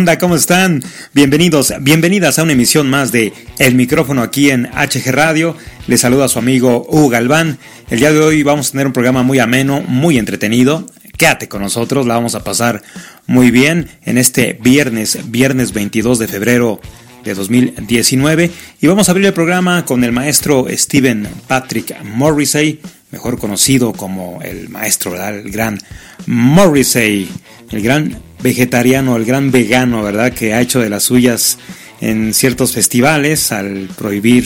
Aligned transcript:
¿Cómo 0.00 0.34
están? 0.34 0.82
Bienvenidos, 1.12 1.74
bienvenidas 1.82 2.38
a 2.38 2.42
una 2.42 2.54
emisión 2.54 2.88
más 2.88 3.12
de 3.12 3.34
El 3.58 3.74
micrófono 3.74 4.22
aquí 4.22 4.48
en 4.48 4.66
HG 4.66 5.10
Radio. 5.10 5.54
Les 5.88 6.00
saluda 6.00 6.24
a 6.24 6.28
su 6.28 6.38
amigo 6.38 6.86
Hugo 6.88 7.10
Galván. 7.10 7.58
El 7.90 7.98
día 7.98 8.10
de 8.10 8.18
hoy 8.18 8.42
vamos 8.42 8.68
a 8.68 8.70
tener 8.72 8.86
un 8.86 8.94
programa 8.94 9.22
muy 9.22 9.40
ameno, 9.40 9.82
muy 9.82 10.16
entretenido. 10.16 10.86
Quédate 11.18 11.48
con 11.48 11.60
nosotros, 11.60 12.06
la 12.06 12.14
vamos 12.14 12.34
a 12.34 12.42
pasar 12.42 12.82
muy 13.26 13.50
bien 13.50 13.90
en 14.04 14.16
este 14.16 14.58
viernes, 14.62 15.18
viernes 15.30 15.74
22 15.74 16.18
de 16.18 16.28
febrero 16.28 16.80
de 17.22 17.34
2019. 17.34 18.50
Y 18.80 18.86
vamos 18.86 19.08
a 19.08 19.12
abrir 19.12 19.26
el 19.26 19.34
programa 19.34 19.84
con 19.84 20.02
el 20.02 20.12
maestro 20.12 20.66
Stephen 20.70 21.28
Patrick 21.46 22.02
Morrissey, 22.04 22.80
mejor 23.10 23.38
conocido 23.38 23.92
como 23.92 24.40
el 24.42 24.70
maestro, 24.70 25.14
el 25.28 25.50
gran 25.50 25.78
Morrissey, 26.26 27.28
el 27.70 27.82
gran 27.82 28.20
vegetariano, 28.42 29.16
el 29.16 29.24
gran 29.24 29.50
vegano, 29.50 30.02
¿verdad? 30.02 30.32
Que 30.32 30.54
ha 30.54 30.60
hecho 30.60 30.80
de 30.80 30.88
las 30.88 31.04
suyas 31.04 31.58
en 32.00 32.34
ciertos 32.34 32.72
festivales 32.72 33.52
al 33.52 33.88
prohibir 33.96 34.44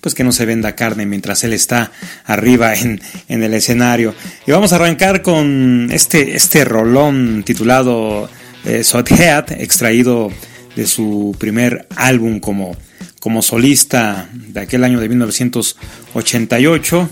pues 0.00 0.14
que 0.14 0.22
no 0.22 0.30
se 0.32 0.44
venda 0.44 0.76
carne 0.76 1.06
mientras 1.06 1.42
él 1.44 1.54
está 1.54 1.90
arriba 2.26 2.74
en, 2.74 3.00
el 3.28 3.54
escenario. 3.54 4.14
Y 4.46 4.52
vamos 4.52 4.72
a 4.72 4.76
arrancar 4.76 5.22
con 5.22 5.88
este, 5.90 6.36
este 6.36 6.66
rolón 6.66 7.42
titulado 7.42 8.28
eh, 8.66 8.82
Head, 8.84 9.52
extraído 9.52 10.30
de 10.76 10.86
su 10.86 11.34
primer 11.38 11.88
álbum 11.96 12.38
como, 12.38 12.76
como 13.18 13.40
solista 13.40 14.28
de 14.32 14.60
aquel 14.60 14.84
año 14.84 15.00
de 15.00 15.08
1988, 15.08 17.10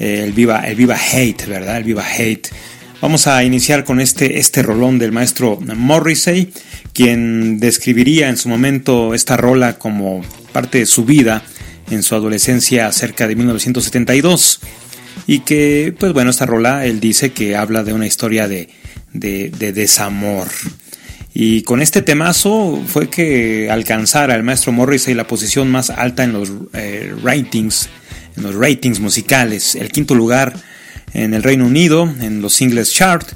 eh, 0.00 0.24
el, 0.24 0.32
Viva, 0.32 0.66
el 0.66 0.74
Viva 0.74 0.96
Hate, 0.96 1.46
¿verdad? 1.46 1.76
El 1.76 1.84
Viva 1.84 2.04
Hate. 2.04 2.50
Vamos 3.04 3.26
a 3.26 3.44
iniciar 3.44 3.84
con 3.84 4.00
este, 4.00 4.38
este 4.38 4.62
rolón 4.62 4.98
del 4.98 5.12
maestro 5.12 5.58
Morrissey, 5.60 6.50
quien 6.94 7.60
describiría 7.60 8.30
en 8.30 8.38
su 8.38 8.48
momento 8.48 9.12
esta 9.12 9.36
rola 9.36 9.74
como 9.78 10.22
parte 10.54 10.78
de 10.78 10.86
su 10.86 11.04
vida 11.04 11.42
en 11.90 12.02
su 12.02 12.14
adolescencia 12.14 12.90
cerca 12.92 13.28
de 13.28 13.36
1972. 13.36 14.60
Y 15.26 15.40
que, 15.40 15.94
pues 15.98 16.14
bueno, 16.14 16.30
esta 16.30 16.46
rola 16.46 16.86
él 16.86 16.98
dice 16.98 17.32
que 17.32 17.56
habla 17.56 17.84
de 17.84 17.92
una 17.92 18.06
historia 18.06 18.48
de, 18.48 18.70
de, 19.12 19.50
desamor. 19.50 20.48
Y 21.34 21.60
con 21.60 21.82
este 21.82 22.00
temazo 22.00 22.82
fue 22.86 23.10
que 23.10 23.68
alcanzara 23.70 24.34
el 24.34 24.44
maestro 24.44 24.72
Morrissey 24.72 25.12
la 25.12 25.26
posición 25.26 25.70
más 25.70 25.90
alta 25.90 26.24
en 26.24 26.32
los 26.32 26.50
eh, 26.72 27.14
ratings, 27.22 27.90
en 28.38 28.44
los 28.44 28.54
ratings 28.54 28.98
musicales, 28.98 29.74
el 29.74 29.90
quinto 29.90 30.14
lugar 30.14 30.54
en 31.14 31.32
el 31.32 31.42
Reino 31.42 31.66
Unido, 31.66 32.12
en 32.20 32.42
los 32.42 32.54
singles 32.54 32.92
chart, 32.92 33.26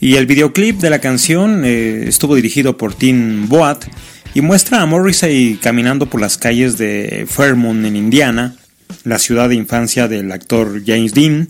y 0.00 0.16
el 0.16 0.26
videoclip 0.26 0.80
de 0.80 0.90
la 0.90 1.00
canción 1.00 1.62
eh, 1.64 2.04
estuvo 2.06 2.34
dirigido 2.34 2.76
por 2.76 2.94
Tim 2.94 3.48
Boat 3.48 3.86
y 4.34 4.40
muestra 4.40 4.82
a 4.82 4.86
Morrissey 4.86 5.58
caminando 5.62 6.06
por 6.06 6.20
las 6.20 6.36
calles 6.36 6.76
de 6.76 7.26
Fairmont 7.28 7.84
en 7.84 7.96
Indiana, 7.96 8.56
la 9.04 9.18
ciudad 9.18 9.48
de 9.48 9.54
infancia 9.54 10.08
del 10.08 10.30
actor 10.32 10.82
James 10.84 11.14
Dean. 11.14 11.48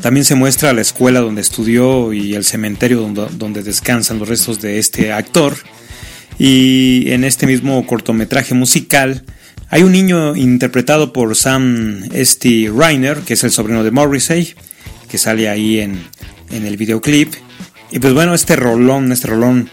También 0.00 0.24
se 0.24 0.34
muestra 0.34 0.72
la 0.72 0.80
escuela 0.80 1.20
donde 1.20 1.42
estudió 1.42 2.12
y 2.12 2.34
el 2.34 2.44
cementerio 2.44 3.00
donde, 3.00 3.26
donde 3.32 3.62
descansan 3.62 4.18
los 4.18 4.28
restos 4.28 4.60
de 4.60 4.78
este 4.78 5.12
actor. 5.12 5.54
Y 6.38 7.10
en 7.12 7.24
este 7.24 7.46
mismo 7.46 7.86
cortometraje 7.86 8.54
musical 8.54 9.24
hay 9.68 9.82
un 9.84 9.92
niño 9.92 10.34
interpretado 10.34 11.12
por 11.12 11.36
Sam 11.36 12.04
St. 12.12 12.70
Reiner, 12.74 13.18
que 13.20 13.34
es 13.34 13.44
el 13.44 13.52
sobrino 13.52 13.84
de 13.84 13.90
Morrissey, 13.90 14.54
que 15.12 15.18
sale 15.18 15.50
ahí 15.50 15.78
en, 15.78 16.08
el 16.50 16.76
videoclip. 16.78 17.34
Y 17.90 17.98
pues 17.98 18.14
bueno, 18.14 18.32
este 18.32 18.56
rolón, 18.56 19.12
este 19.12 19.28
rolón 19.28 19.68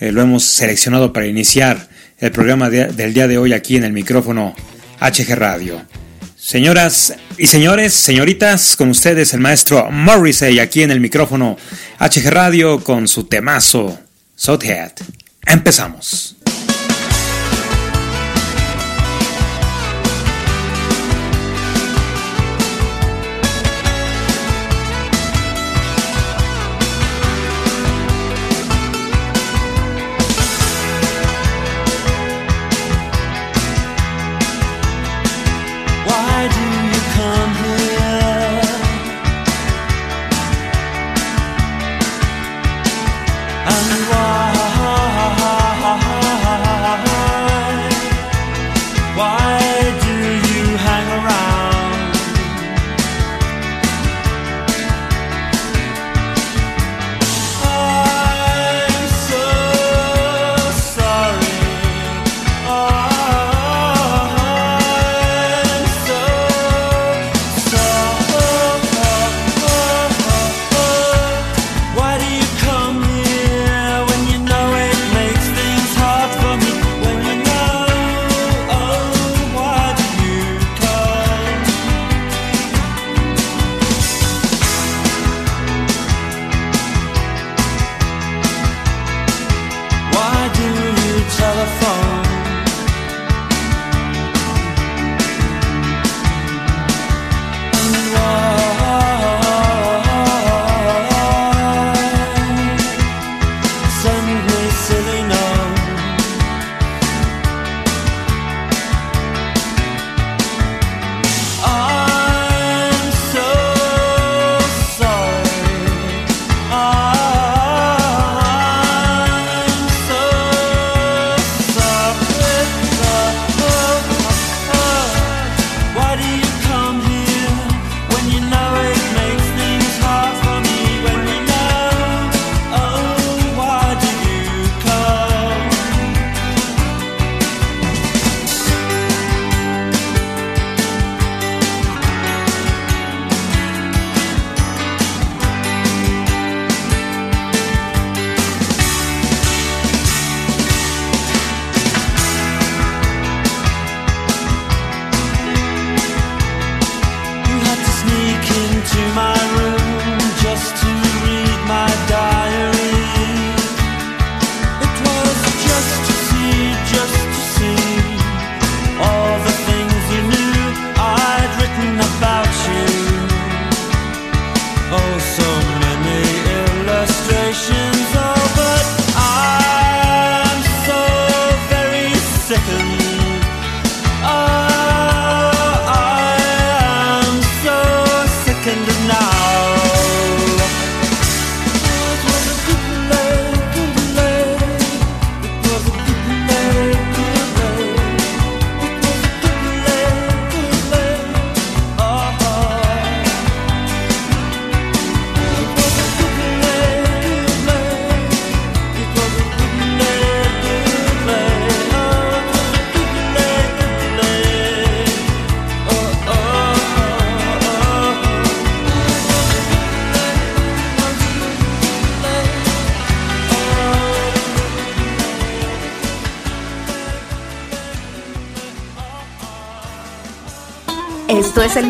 eh, 0.00 0.12
lo 0.12 0.20
hemos 0.20 0.44
seleccionado 0.44 1.14
para 1.14 1.26
iniciar 1.26 1.88
el 2.18 2.30
programa 2.30 2.68
del 2.68 3.14
día 3.14 3.26
de 3.26 3.38
hoy 3.38 3.54
aquí 3.54 3.76
en 3.76 3.84
el 3.84 3.94
micrófono 3.94 4.54
HG 5.00 5.34
Radio. 5.34 5.82
Señoras 6.36 7.14
y 7.38 7.46
señores, 7.46 7.94
señoritas, 7.94 8.76
con 8.76 8.90
ustedes 8.90 9.32
el 9.32 9.40
maestro 9.40 9.90
Morrissey 9.90 10.58
aquí 10.58 10.82
en 10.82 10.90
el 10.90 11.00
micrófono 11.00 11.56
HG 11.98 12.28
Radio 12.28 12.84
con 12.84 13.08
su 13.08 13.24
temazo 13.24 13.98
Southhead. 14.36 14.92
Empezamos. 15.46 16.41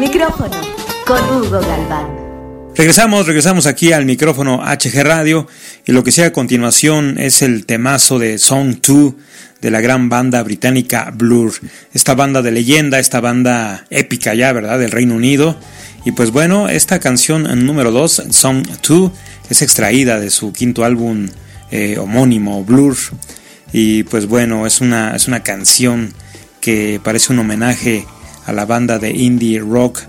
micrófono 0.02 0.50
con 1.06 1.20
Hugo 1.31 1.60
Galván. 1.60 2.08
Regresamos, 2.75 3.25
regresamos 3.25 3.66
aquí 3.66 3.93
al 3.93 4.04
micrófono 4.04 4.60
HG 4.60 5.00
Radio 5.04 5.46
y 5.87 5.93
lo 5.93 6.02
que 6.02 6.10
sea 6.10 6.26
a 6.26 6.32
continuación 6.32 7.19
es 7.19 7.40
el 7.40 7.66
temazo 7.66 8.19
de 8.19 8.38
Song 8.38 8.78
2 8.84 9.14
de 9.60 9.70
la 9.70 9.81
gran 9.81 10.08
banda 10.08 10.43
británica 10.43 11.12
Blur. 11.14 11.52
Esta 11.94 12.16
banda 12.16 12.43
de 12.43 12.50
leyenda, 12.50 12.99
esta 12.99 13.20
banda 13.20 13.84
épica 13.90 14.34
ya, 14.34 14.52
¿verdad? 14.52 14.81
Del 14.81 14.90
Reino 14.90 15.14
Unido. 15.14 15.56
Y 16.05 16.10
pues 16.10 16.32
bueno, 16.32 16.69
esta 16.69 16.98
canción 16.98 17.64
número 17.64 17.93
2, 17.93 18.25
Song 18.31 18.66
2, 18.84 19.12
es 19.50 19.62
extraída 19.62 20.19
de 20.19 20.31
su 20.31 20.52
quinto 20.52 20.84
álbum 20.84 21.28
eh, 21.70 21.96
homónimo, 21.96 22.64
Blur. 22.64 22.96
Y 23.72 24.02
pues 24.02 24.26
bueno, 24.26 24.66
es 24.66 24.81
una, 24.81 25.14
es 25.14 25.28
una 25.28 25.44
canción 25.44 26.12
que 26.60 27.00
parece 27.05 27.32
un 27.32 27.38
homenaje 27.38 28.05
a 28.47 28.53
la 28.53 28.67
banda 28.67 28.99
de 28.99 29.11
indie 29.11 29.61
rock 29.61 30.00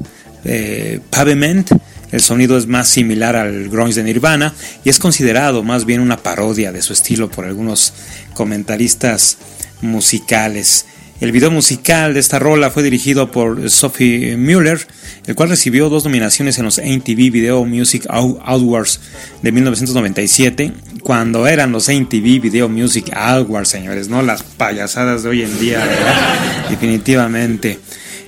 eh, 0.45 0.99
Pavement. 1.09 1.69
El 2.11 2.21
sonido 2.21 2.57
es 2.57 2.67
más 2.67 2.87
similar 2.89 3.35
al 3.35 3.69
grunge 3.69 3.95
de 3.95 4.03
Nirvana 4.03 4.53
y 4.83 4.89
es 4.89 4.99
considerado 4.99 5.63
más 5.63 5.85
bien 5.85 5.99
una 5.99 6.17
parodia 6.17 6.71
de 6.71 6.81
su 6.81 6.93
estilo 6.93 7.29
por 7.29 7.45
algunos 7.45 7.93
comentaristas 8.35 9.37
musicales. 9.81 10.85
El 11.23 11.31
video 11.31 11.51
musical 11.51 12.13
de 12.13 12.19
esta 12.19 12.37
rola 12.37 12.69
fue 12.69 12.83
dirigido 12.83 13.31
por 13.31 13.69
Sophie 13.69 14.35
Mueller, 14.35 14.85
el 15.25 15.35
cual 15.35 15.49
recibió 15.49 15.87
dos 15.87 16.03
nominaciones 16.03 16.57
en 16.57 16.65
los 16.65 16.79
MTV 16.79 17.31
Video 17.31 17.63
Music 17.63 18.05
Awards 18.09 18.99
de 19.41 19.51
1997, 19.53 20.73
cuando 21.01 21.47
eran 21.47 21.71
los 21.71 21.87
MTV 21.87 22.41
Video 22.41 22.67
Music 22.67 23.09
Awards, 23.15 23.69
señores, 23.69 24.09
no 24.09 24.21
las 24.21 24.43
payasadas 24.43 25.23
de 25.23 25.29
hoy 25.29 25.41
en 25.43 25.59
día, 25.61 25.81
definitivamente. 26.69 27.79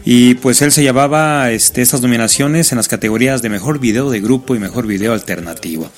Y 0.05 0.35
pues 0.35 0.61
él 0.61 0.71
se 0.71 0.83
llevaba 0.83 1.49
este, 1.49 1.81
estas 1.81 2.01
nominaciones 2.01 2.71
en 2.71 2.77
las 2.77 2.87
categorías 2.87 3.41
de 3.41 3.49
mejor 3.49 3.79
video 3.79 4.11
de 4.11 4.21
grupo 4.21 4.55
y 4.55 4.59
mejor 4.59 4.85
video 4.85 5.13
alternativo. 5.13 5.89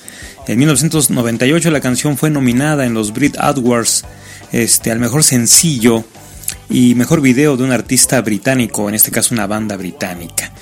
En 0.46 0.58
1998 0.58 1.70
la 1.70 1.82
canción 1.82 2.16
fue 2.16 2.30
nominada 2.30 2.86
en 2.86 2.94
los 2.94 3.12
Brit 3.12 3.36
Awards 3.38 4.04
este, 4.50 4.90
al 4.90 4.98
mejor 4.98 5.24
sencillo 5.24 6.04
y 6.70 6.94
mejor 6.94 7.20
video 7.20 7.58
de 7.58 7.64
un 7.64 7.72
artista 7.72 8.18
británico, 8.22 8.88
en 8.88 8.94
este 8.94 9.10
caso 9.10 9.34
una 9.34 9.46
banda 9.46 9.76
británica. 9.76 10.52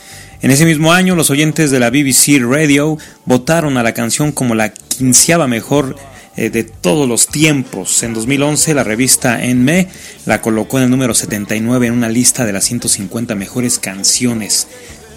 En 0.42 0.50
ese 0.50 0.64
mismo 0.64 0.92
año 0.92 1.14
los 1.14 1.30
oyentes 1.30 1.70
de 1.70 1.78
la 1.78 1.90
BBC 1.90 2.40
Radio 2.40 2.98
votaron 3.26 3.76
a 3.76 3.84
la 3.84 3.94
canción 3.94 4.32
como 4.32 4.56
la 4.56 4.70
quinceava 4.70 5.46
mejor 5.46 5.94
eh, 6.36 6.50
de 6.50 6.64
todos 6.64 7.08
los 7.08 7.28
tiempos. 7.28 8.02
En 8.02 8.12
2011 8.12 8.74
la 8.74 8.84
revista 8.84 9.42
Enme 9.42 9.88
la 10.26 10.42
colocó 10.42 10.76
en 10.78 10.84
el 10.84 10.90
número 10.90 11.14
79 11.14 11.86
en 11.86 11.94
una 11.94 12.10
lista 12.10 12.44
de 12.44 12.52
las 12.52 12.64
150 12.64 13.34
mejores 13.34 13.78
canciones. 13.78 14.68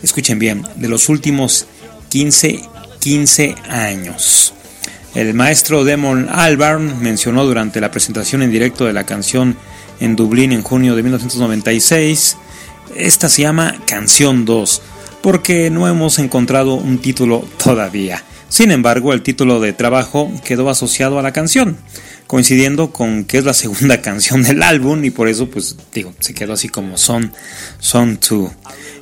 Escuchen 0.02 0.40
bien, 0.40 0.64
de 0.76 0.88
los 0.88 1.10
últimos 1.10 1.68
15, 2.08 2.62
15 3.00 3.56
años. 3.68 4.54
El 5.14 5.34
maestro 5.34 5.84
Damon 5.84 6.30
Albarn 6.30 7.02
mencionó 7.02 7.44
durante 7.46 7.82
la 7.82 7.92
presentación 7.92 8.42
en 8.42 8.52
directo 8.52 8.86
de 8.86 8.94
la 8.94 9.06
canción 9.06 9.58
en 10.00 10.16
Dublín 10.16 10.54
en 10.54 10.62
junio 10.62 10.96
de 10.96 11.04
1996, 11.04 12.38
esta 12.96 13.28
se 13.28 13.42
llama 13.42 13.76
Canción 13.86 14.46
2, 14.46 14.82
porque 15.22 15.70
no 15.70 15.88
hemos 15.88 16.20
encontrado 16.20 16.76
un 16.76 17.00
título 17.00 17.44
todavía. 17.62 18.24
Sin 18.50 18.72
embargo, 18.72 19.14
el 19.14 19.22
título 19.22 19.60
de 19.60 19.74
trabajo 19.74 20.32
quedó 20.44 20.70
asociado 20.70 21.20
a 21.20 21.22
la 21.22 21.32
canción, 21.32 21.78
coincidiendo 22.28 22.92
con 22.92 23.26
que 23.26 23.38
es 23.38 23.46
la 23.46 23.54
segunda 23.54 24.02
canción 24.02 24.44
del 24.44 24.64
álbum 24.64 25.06
y 25.06 25.12
por 25.12 25.28
eso, 25.28 25.50
pues 25.50 25.76
digo, 25.94 26.14
se 26.20 26.34
quedó 26.34 26.54
así 26.54 26.68
como 26.68 26.98
Son, 26.98 27.32
Son 27.80 28.20
2. 28.20 28.52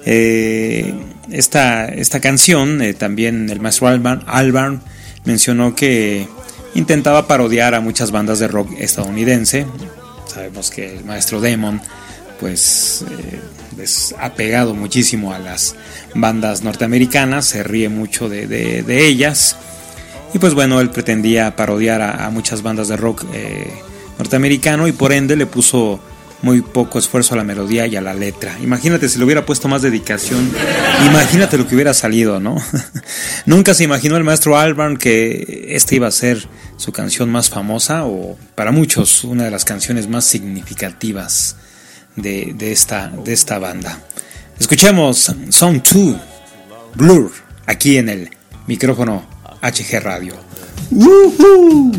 Eh, 0.06 0.94
esta, 1.32 1.86
esta, 1.86 2.20
canción, 2.20 2.82
eh, 2.82 2.94
también 2.94 3.50
el 3.50 3.60
maestro 3.60 3.88
Albarn, 3.88 4.82
mencionó 5.26 5.76
que 5.76 6.28
intentaba 6.76 7.28
parodiar 7.28 7.74
a 7.74 7.82
muchas 7.82 8.12
bandas 8.12 8.40
de 8.40 8.48
rock 8.48 8.72
estadounidense. 8.78 9.66
Sabemos 10.34 10.70
que 10.70 10.98
el 10.98 11.04
maestro 11.04 11.42
Damon, 11.42 11.82
pues, 12.40 13.04
eh, 13.10 13.42
es 13.82 14.16
apegado 14.20 14.74
muchísimo 14.74 15.34
a 15.34 15.40
las 15.40 15.76
bandas 16.18 16.64
norteamericanas, 16.64 17.46
se 17.46 17.64
ríe 17.64 17.90
mucho 17.90 18.30
de, 18.30 18.48
de, 18.48 19.08
ellas. 19.08 19.56
Y 20.34 20.40
pues 20.40 20.54
bueno, 20.54 20.82
él 20.82 20.90
pretendía 20.90 21.56
parodiar 21.56 22.02
a, 22.02 22.30
muchas 22.30 22.62
bandas 22.62 22.88
de 22.88 22.98
rock 22.98 23.26
eh, 23.34 23.72
norteamericano 24.18 24.88
y 24.88 24.92
por 24.92 25.14
ende 25.14 25.36
le 25.36 25.46
puso 25.46 26.02
muy 26.42 26.62
poco 26.62 27.00
esfuerzo 27.00 27.34
a 27.34 27.38
la 27.38 27.44
melodía 27.44 27.88
y 27.88 27.96
a 27.96 28.02
la 28.02 28.14
letra. 28.14 28.56
Imagínate 28.62 29.10
si 29.10 29.18
le 29.18 29.26
hubiera 29.26 29.46
puesto 29.46 29.68
más 29.68 29.82
dedicación, 29.82 30.52
imagínate 31.06 31.58
lo 31.58 31.68
que 31.68 31.76
hubiera 31.76 31.94
salido, 31.94 32.40
¿no? 32.40 32.58
Nunca 33.46 33.74
se 33.74 33.84
imaginó 33.84 34.18
el 34.18 34.24
maestro 34.24 34.58
Albarn 34.58 34.98
que 34.98 35.68
esta 35.70 35.96
iba 35.96 36.08
a 36.08 36.12
ser 36.12 36.48
su 36.78 36.92
canción 36.92 37.32
más 37.32 37.50
famosa 37.50 38.06
o 38.06 38.38
para 38.54 38.72
muchos 38.72 39.24
una 39.24 39.46
de 39.46 39.52
las 39.52 39.66
canciones 39.66 40.08
más 40.08 40.26
significativas 40.26 41.56
de, 42.16 42.54
de 42.56 42.72
esta, 42.72 43.10
de 43.10 43.34
esta 43.34 43.58
banda. 43.58 44.00
Escuchemos 44.60 45.34
Song 45.50 45.82
2 45.84 46.16
Blur 46.96 47.32
aquí 47.66 47.98
en 47.98 48.10
el 48.10 48.30
micrófono 48.66 49.24
HG 49.62 50.00
Radio. 50.02 50.36
¡Woohoo! 50.92 51.92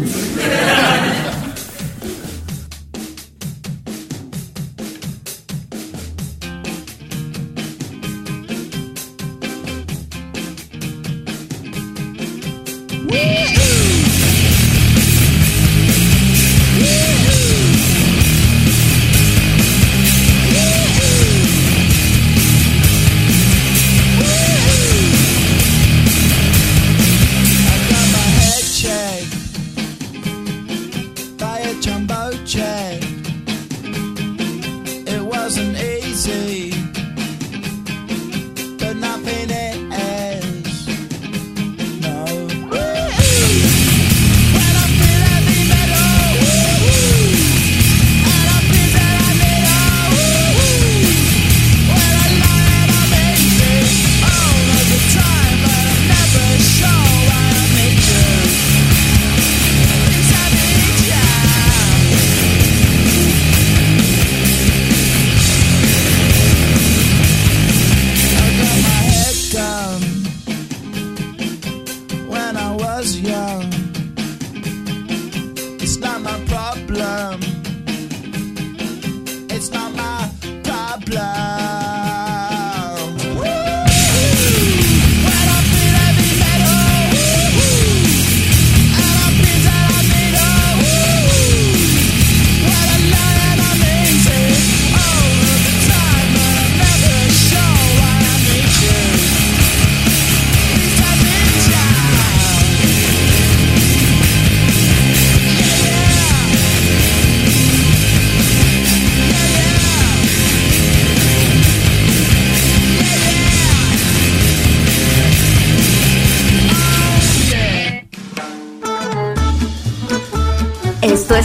Islam. 75.89 76.48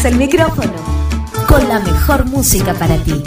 el 0.05 0.17
micrófono 0.17 0.73
con 1.47 1.67
la 1.69 1.79
mejor 1.79 2.25
música 2.25 2.73
para 2.73 2.97
ti. 2.97 3.23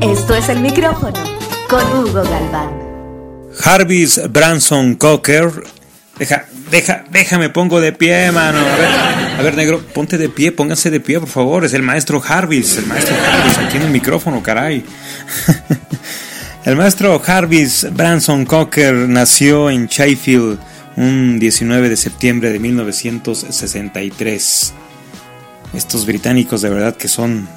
Esto 0.00 0.34
es 0.34 0.48
el 0.48 0.60
micrófono 0.60 1.12
con 1.68 1.84
Hugo 1.92 2.22
Galván. 2.22 2.70
Jarvis 3.54 4.20
Branson 4.30 4.94
Cocker. 4.94 5.50
Deja, 6.18 6.44
deja, 6.70 7.04
déjame, 7.10 7.50
pongo 7.50 7.80
de 7.80 7.92
pie, 7.92 8.30
mano. 8.30 8.58
A 9.38 9.42
ver, 9.42 9.54
negro, 9.54 9.80
ponte 9.80 10.18
de 10.18 10.28
pie, 10.28 10.52
póngase 10.52 10.90
de 10.90 11.00
pie, 11.00 11.20
por 11.20 11.28
favor. 11.28 11.64
Es 11.64 11.74
el 11.74 11.82
maestro 11.82 12.20
Jarvis, 12.20 12.76
el 12.76 12.86
maestro 12.86 13.14
Jarvis, 13.16 13.58
aquí 13.58 13.76
en 13.78 13.84
el 13.84 13.90
micrófono, 13.90 14.42
caray. 14.42 14.84
El 16.64 16.76
maestro 16.76 17.18
Jarvis 17.18 17.88
Branson 17.92 18.44
Cocker 18.44 18.94
nació 18.94 19.68
en 19.68 19.88
Sheffield 19.88 20.60
un 20.96 21.40
19 21.40 21.88
de 21.88 21.96
septiembre 21.96 22.52
de 22.52 22.60
1963. 22.60 24.72
Estos 25.74 26.06
británicos 26.06 26.62
de 26.62 26.70
verdad 26.70 26.96
que 26.96 27.08
son, 27.08 27.48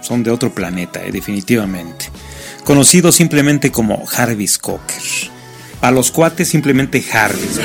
son 0.00 0.24
de 0.24 0.32
otro 0.32 0.52
planeta, 0.52 1.00
eh, 1.04 1.12
definitivamente. 1.12 2.06
Conocido 2.64 3.12
simplemente 3.12 3.70
como 3.70 4.04
Jarvis 4.04 4.58
Cocker. 4.58 5.00
A 5.80 5.92
los 5.92 6.10
cuates 6.10 6.48
simplemente 6.48 7.02
Jarvis. 7.02 7.60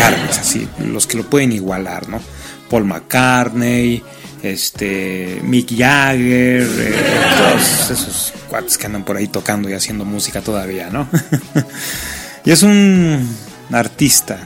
Jarvis, 0.00 0.38
así, 0.40 0.68
los 0.80 1.06
que 1.06 1.16
lo 1.16 1.30
pueden 1.30 1.52
igualar, 1.52 2.08
¿no? 2.08 2.20
Paul 2.68 2.86
McCartney, 2.86 4.02
este, 4.44 5.40
Mick 5.42 5.74
Jagger, 5.76 6.62
eh, 6.62 6.94
todos 7.38 7.90
esos 7.90 8.32
cuates 8.48 8.76
que 8.76 8.86
andan 8.86 9.04
por 9.04 9.16
ahí 9.16 9.26
tocando 9.26 9.70
y 9.70 9.72
haciendo 9.72 10.04
música 10.04 10.42
todavía, 10.42 10.90
¿no? 10.90 11.08
y 12.44 12.50
es 12.50 12.62
un 12.62 13.26
artista, 13.72 14.38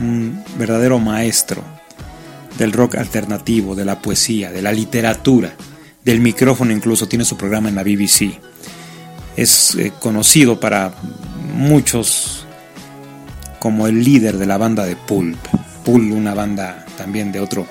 un 0.00 0.42
verdadero 0.58 0.98
maestro 0.98 1.62
del 2.58 2.72
rock 2.72 2.96
alternativo, 2.96 3.76
de 3.76 3.84
la 3.84 4.02
poesía, 4.02 4.50
de 4.50 4.60
la 4.60 4.72
literatura, 4.72 5.52
del 6.04 6.20
micrófono 6.20 6.72
incluso, 6.72 7.06
tiene 7.06 7.24
su 7.24 7.36
programa 7.36 7.68
en 7.68 7.76
la 7.76 7.84
BBC. 7.84 8.40
Es 9.36 9.76
eh, 9.76 9.92
conocido 10.00 10.58
para 10.58 10.92
muchos 11.54 12.44
como 13.60 13.86
el 13.86 14.02
líder 14.02 14.36
de 14.36 14.46
la 14.46 14.58
banda 14.58 14.84
de 14.84 14.96
Pulp. 14.96 15.38
Pulp, 15.84 16.12
una 16.12 16.34
banda 16.34 16.84
también 16.96 17.30
de 17.30 17.40
otro, 17.40 17.66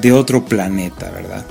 de 0.00 0.12
otro 0.12 0.44
planeta, 0.44 1.10
¿verdad? 1.10 1.44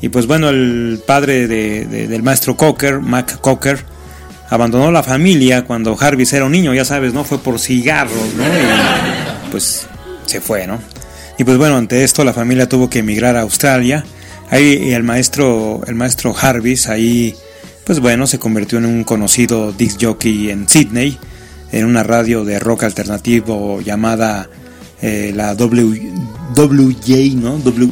Y 0.00 0.08
pues 0.08 0.26
bueno, 0.26 0.48
el 0.48 1.00
padre 1.06 1.46
de- 1.46 1.84
de- 1.86 2.08
del 2.08 2.22
maestro 2.22 2.56
Cocker, 2.56 3.00
Mac 3.00 3.40
Cocker, 3.40 3.84
abandonó 4.48 4.90
la 4.90 5.02
familia 5.02 5.64
cuando 5.64 5.94
Jarvis 5.96 6.32
era 6.32 6.44
un 6.46 6.52
niño, 6.52 6.72
ya 6.74 6.84
sabes, 6.84 7.12
¿no? 7.12 7.22
Fue 7.24 7.38
por 7.38 7.58
cigarros, 7.60 8.34
¿no? 8.36 8.44
Y 8.44 9.50
pues 9.50 9.86
se 10.26 10.40
fue, 10.40 10.66
¿no? 10.66 10.78
Y 11.38 11.44
pues 11.44 11.58
bueno, 11.58 11.76
ante 11.76 12.02
esto 12.04 12.24
la 12.24 12.32
familia 12.32 12.68
tuvo 12.68 12.88
que 12.90 13.00
emigrar 13.00 13.36
a 13.36 13.42
Australia. 13.42 14.04
Ahí 14.50 14.92
el 14.92 15.02
maestro, 15.02 15.80
el 15.86 15.94
maestro 15.94 16.32
Jarvis, 16.32 16.88
ahí, 16.88 17.34
pues 17.84 18.00
bueno, 18.00 18.26
se 18.26 18.38
convirtió 18.38 18.78
en 18.78 18.86
un 18.86 19.04
conocido 19.04 19.70
disc 19.72 19.98
jockey 20.02 20.50
en 20.50 20.68
Sydney, 20.68 21.18
en 21.72 21.84
una 21.84 22.02
radio 22.02 22.44
de 22.44 22.58
rock 22.58 22.82
alternativo 22.84 23.80
llamada 23.80 24.48
eh, 25.02 25.32
la 25.34 25.54
w, 25.54 26.12
WJ, 26.54 27.36
¿no? 27.36 27.58
W, 27.58 27.90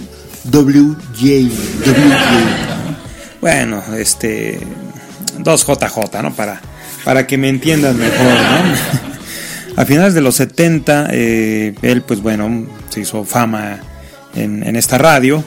WJ, 0.51 1.49
WJ. 1.85 2.69
Bueno, 3.41 3.83
este 3.97 4.61
2JJ, 5.39 6.23
¿no? 6.23 6.35
Para, 6.35 6.61
para 7.05 7.27
que 7.27 7.39
me 7.39 7.49
entiendan 7.49 7.99
mejor, 7.99 8.27
¿no? 8.27 9.09
A 9.77 9.85
finales 9.85 10.13
de 10.13 10.21
los 10.21 10.35
70, 10.35 11.07
eh, 11.13 11.73
él, 11.83 12.03
pues 12.03 12.21
bueno, 12.21 12.67
se 12.89 13.03
hizo 13.03 13.25
fama 13.25 13.79
en, 14.35 14.75
esta 14.75 14.99
radio 14.99 15.45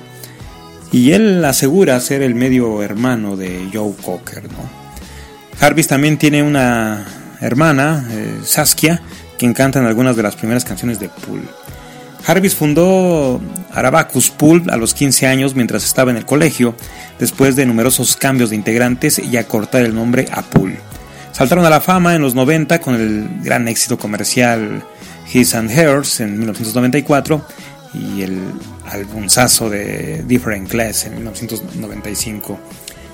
y 0.90 1.12
él 1.12 1.44
asegura 1.44 2.00
ser 2.00 2.22
el 2.22 2.34
medio 2.34 2.82
hermano 2.82 3.36
de 3.36 3.68
Joe 3.74 3.94
Cocker, 4.02 4.44
¿no? 4.44 4.70
Jarvis 5.60 5.88
también 5.88 6.18
tiene 6.18 6.44
una 6.44 7.06
hermana, 7.42 8.08
eh, 8.10 8.40
Saskia, 8.46 9.02
quien 9.42 9.56
canta 9.56 9.80
en 9.80 9.88
algunas 9.88 10.16
de 10.16 10.22
las 10.22 10.36
primeras 10.36 10.64
canciones 10.64 11.00
de 11.00 11.10
Pulp. 11.10 11.50
Jarvis 12.26 12.54
fundó 12.54 13.42
Arabacus 13.72 14.30
Pulp 14.30 14.70
a 14.70 14.78
los 14.78 14.94
15 14.94 15.26
años 15.26 15.56
mientras 15.56 15.84
estaba 15.84 16.12
en 16.12 16.18
el 16.18 16.28
colegio, 16.28 16.76
después 17.18 17.56
de 17.56 17.66
numerosos 17.66 18.16
cambios 18.16 18.52
de 18.52 18.56
integrantes 18.56 19.18
y 19.18 19.36
acortar 19.38 19.82
el 19.82 19.96
nombre 19.96 20.28
a 20.32 20.44
Pulp. 20.44 20.78
Saltaron 21.32 21.66
a 21.66 21.72
la 21.72 21.82
fama 21.82 22.14
en 22.14 22.22
los 22.22 22.36
90 22.36 22.82
con 22.82 22.94
el 22.94 23.42
gran 23.42 23.68
éxito 23.68 23.98
comercial 23.98 24.84
His 25.34 25.56
and 25.56 25.72
Hers 25.72 26.20
en 26.20 26.38
1994 26.38 27.44
y 27.96 28.22
el 28.22 28.38
albunzazo 28.92 29.72
de 29.72 30.24
Different 30.28 30.70
Class 30.70 31.08
en 31.08 31.16
1995. 31.16 32.60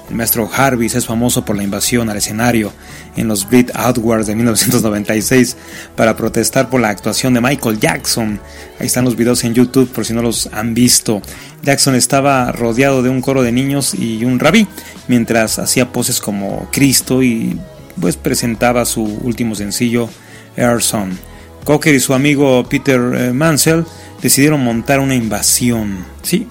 El 0.10 0.16
maestro 0.16 0.48
Jarvis 0.48 0.96
es 0.96 1.06
famoso 1.06 1.44
por 1.44 1.58
la 1.58 1.64
invasión 1.64 2.10
al 2.10 2.18
escenario 2.18 2.72
en 3.18 3.28
los 3.28 3.48
Brit 3.48 3.72
Outwards 3.74 4.28
de 4.28 4.36
1996 4.36 5.58
para 5.96 6.16
protestar 6.16 6.70
por 6.70 6.80
la 6.80 6.90
actuación 6.90 7.34
de 7.34 7.42
Michael 7.42 7.80
Jackson. 7.80 8.40
Ahí 8.80 8.88
están 8.88 9.04
los 9.04 9.18
videos 9.18 9.44
en 9.44 9.54
YouTube 9.54 9.90
por 9.90 10.06
si 10.06 10.14
no 10.14 10.22
los 10.22 10.48
han 10.54 10.74
visto. 10.74 11.22
Jackson 11.62 11.96
estaba 11.96 12.52
rodeado 12.54 13.04
de 13.04 13.10
un 13.10 13.22
coro 13.22 13.44
de 13.44 13.52
niños 13.52 13.94
y 13.94 14.24
un 14.24 14.40
rabí 14.40 14.68
mientras 15.10 15.60
hacía 15.60 15.92
poses 15.92 16.22
como 16.22 16.70
Cristo 16.72 17.22
y 17.22 17.60
pues 18.00 18.16
presentaba 18.16 18.86
su 18.86 19.04
último 19.04 19.56
sencillo 19.56 20.10
Air 20.56 20.82
Son. 20.82 21.18
Cocker 21.66 21.94
y 21.94 22.00
su 22.00 22.14
amigo 22.14 22.64
Peter 22.70 23.02
eh, 23.14 23.34
Mansell 23.34 23.84
decidieron 24.22 24.64
montar 24.64 25.02
una 25.02 25.16
invasión. 25.16 26.06
Sí, 26.22 26.48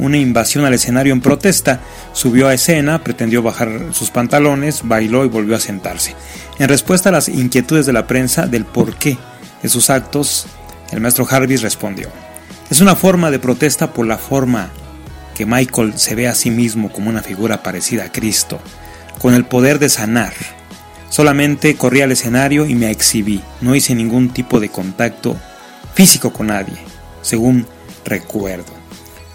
una 0.00 0.16
invasión 0.16 0.64
al 0.64 0.74
escenario 0.74 1.12
en 1.12 1.20
protesta. 1.20 1.80
Subió 2.12 2.48
a 2.48 2.54
escena, 2.54 3.04
pretendió 3.04 3.42
bajar 3.42 3.70
sus 3.92 4.10
pantalones, 4.10 4.80
bailó 4.82 5.24
y 5.24 5.28
volvió 5.28 5.54
a 5.56 5.60
sentarse. 5.60 6.16
En 6.58 6.68
respuesta 6.68 7.10
a 7.10 7.12
las 7.12 7.28
inquietudes 7.28 7.86
de 7.86 7.92
la 7.92 8.06
prensa 8.06 8.46
del 8.46 8.64
porqué 8.64 9.18
de 9.62 9.68
sus 9.68 9.90
actos, 9.90 10.46
el 10.90 11.00
maestro 11.00 11.24
Jarvis 11.24 11.62
respondió: 11.62 12.08
Es 12.70 12.80
una 12.80 12.96
forma 12.96 13.30
de 13.30 13.38
protesta 13.38 13.92
por 13.92 14.06
la 14.06 14.18
forma 14.18 14.70
que 15.34 15.46
Michael 15.46 15.92
se 15.96 16.14
ve 16.14 16.28
a 16.28 16.34
sí 16.34 16.50
mismo 16.50 16.90
como 16.90 17.10
una 17.10 17.22
figura 17.22 17.62
parecida 17.62 18.04
a 18.04 18.12
Cristo, 18.12 18.60
con 19.18 19.34
el 19.34 19.44
poder 19.44 19.78
de 19.78 19.88
sanar. 19.88 20.32
Solamente 21.10 21.76
corrí 21.76 22.02
al 22.02 22.12
escenario 22.12 22.66
y 22.66 22.74
me 22.74 22.90
exhibí, 22.90 23.42
no 23.60 23.74
hice 23.74 23.94
ningún 23.94 24.30
tipo 24.30 24.60
de 24.60 24.68
contacto 24.68 25.36
físico 25.94 26.32
con 26.32 26.46
nadie, 26.46 26.76
según 27.20 27.66
recuerdo. 28.04 28.79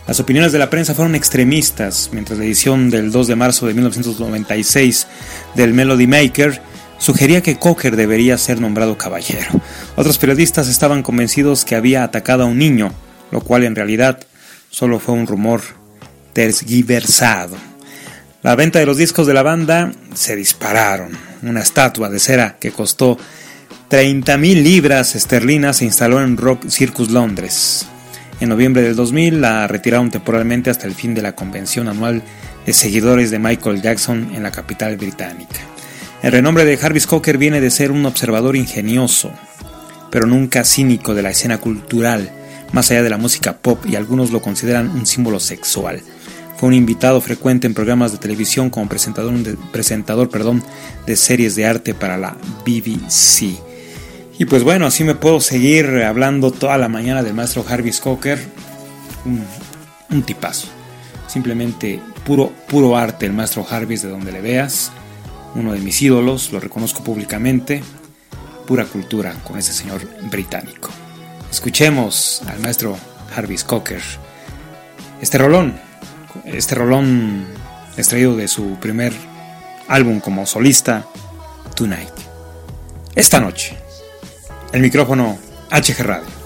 Las 0.08 0.20
opiniones 0.20 0.52
de 0.52 0.60
la 0.60 0.70
prensa 0.70 0.94
fueron 0.94 1.15
extremistas, 1.15 2.10
mientras 2.12 2.38
la 2.38 2.46
edición 2.46 2.91
del 2.91 3.12
2 3.12 3.28
de 3.28 3.36
marzo 3.36 3.65
de 3.65 3.74
1996 3.74 5.08
del 5.56 5.74
Melody 5.74 6.06
Maker 6.06 6.62
sugería 7.00 7.41
que 7.41 7.58
Cocker 7.58 7.96
debería 7.96 8.38
ser 8.38 8.62
nombrado 8.62 8.98
caballero. 8.98 9.50
Otros 9.96 10.20
periodistas 10.20 10.68
estaban 10.68 11.02
convencidos 11.02 11.65
que 11.65 11.76
había 11.76 12.04
atacado 12.04 12.44
a 12.44 12.48
un 12.48 12.60
niño, 12.60 12.91
lo 13.32 13.41
cual 13.41 13.63
en 13.63 13.76
realidad 13.76 14.20
solo 14.70 15.00
fue 15.00 15.15
un 15.15 15.26
rumor 15.26 15.62
tergiversado. 16.34 17.58
La 18.44 18.56
venta 18.56 18.78
de 18.78 18.86
los 18.86 18.98
discos 18.98 19.26
de 19.26 19.34
la 19.34 19.41
banda 19.41 19.91
se 20.13 20.36
dispararon. 20.36 21.18
Una 21.41 21.62
estatua 21.62 22.10
de 22.10 22.20
cera 22.20 22.58
que 22.60 22.72
costó 22.72 23.18
30.000 23.89 24.62
libras 24.62 25.15
esterlinas 25.15 25.78
se 25.78 25.86
instaló 25.86 26.22
en 26.22 26.38
Rock 26.38 26.70
Circus 26.70 27.10
Londres. 27.10 27.88
En 28.39 28.50
noviembre 28.50 28.82
del 28.82 28.95
2000 28.95 29.39
la 29.39 29.67
retiraron 29.67 30.12
temporalmente 30.12 30.69
hasta 30.69 30.88
el 30.88 30.93
fin 30.93 31.13
de 31.13 31.21
la 31.21 31.36
convención 31.36 31.88
anual 31.88 32.21
de 32.65 32.74
seguidores 32.74 33.32
de 33.32 33.39
Michael 33.39 33.82
Jackson 33.82 34.32
en 34.34 34.43
la 34.43 34.52
capital 34.52 34.98
británica. 34.98 35.62
El 36.21 36.32
renombre 36.32 36.65
de 36.65 36.78
Jarvis 36.78 37.08
Cocker 37.08 37.38
viene 37.38 37.62
de 37.62 37.71
ser 37.71 37.91
un 37.91 38.06
observador 38.06 38.56
ingenioso, 38.56 39.32
pero 40.12 40.28
nunca 40.28 40.63
cínico 40.63 41.13
de 41.13 41.21
la 41.21 41.30
escena 41.30 41.60
cultural, 41.60 42.32
más 42.74 42.91
allá 42.91 43.04
de 43.04 43.10
la 43.10 43.17
música 43.17 43.58
pop 43.58 43.86
y 43.86 43.95
algunos 43.95 44.32
lo 44.32 44.41
consideran 44.41 44.89
un 44.89 45.06
símbolo 45.06 45.39
sexual. 45.39 46.02
Fue 46.58 46.67
un 46.67 46.74
invitado 46.74 47.21
frecuente 47.21 47.67
en 47.67 47.74
programas 47.74 48.12
de 48.12 48.17
televisión 48.17 48.69
como 48.69 48.89
presentador, 48.89 49.34
presentador 49.71 50.30
perdón, 50.30 50.63
de 51.06 51.15
series 51.15 51.56
de 51.56 51.65
arte 51.65 51.93
para 51.93 52.17
la 52.17 52.36
BBC. 52.65 53.75
Y 54.38 54.45
pues 54.45 54.63
bueno, 54.63 54.86
así 54.86 55.04
me 55.04 55.15
puedo 55.15 55.39
seguir 55.39 55.86
hablando 56.06 56.52
toda 56.52 56.78
la 56.78 56.89
mañana 56.89 57.24
del 57.24 57.34
maestro 57.34 57.63
Harvey 57.67 57.93
Skoker. 57.93 58.39
Un, 60.10 60.24
tipazo. 60.24 60.67
Simplemente 61.28 62.02
puro, 62.26 62.52
puro 62.67 62.98
arte 62.98 63.26
el 63.26 63.34
maestro 63.34 63.65
Harvey 63.69 63.98
de 63.98 64.10
donde 64.10 64.32
le 64.34 64.41
veas. 64.41 64.91
Uno 65.56 65.71
de 65.71 65.80
mis 65.80 66.02
ídolos, 66.02 66.52
lo 66.52 66.60
reconozco 66.60 67.04
públicamente. 67.04 67.82
Pura 68.67 68.84
cultura 68.86 69.34
con 69.43 69.58
ese 69.58 69.71
señor 69.71 70.02
británico. 70.30 70.89
Escuchemos 71.50 72.41
al 72.48 72.60
maestro 72.60 72.98
Harvey 73.36 73.58
Skoker. 73.58 74.02
Este 75.21 75.38
rolón, 75.38 75.80
este 76.43 76.76
rolón 76.76 77.45
extraído 77.95 78.36
de 78.36 78.50
su 78.50 78.76
primer 78.82 79.13
álbum 79.88 80.19
como 80.19 80.45
solista, 80.45 81.06
Tonight. 81.74 82.10
Esta 83.15 83.39
noche. 83.39 83.85
El 84.71 84.82
micrófono 84.82 85.38
HG 85.71 86.04
Radio. 86.04 86.44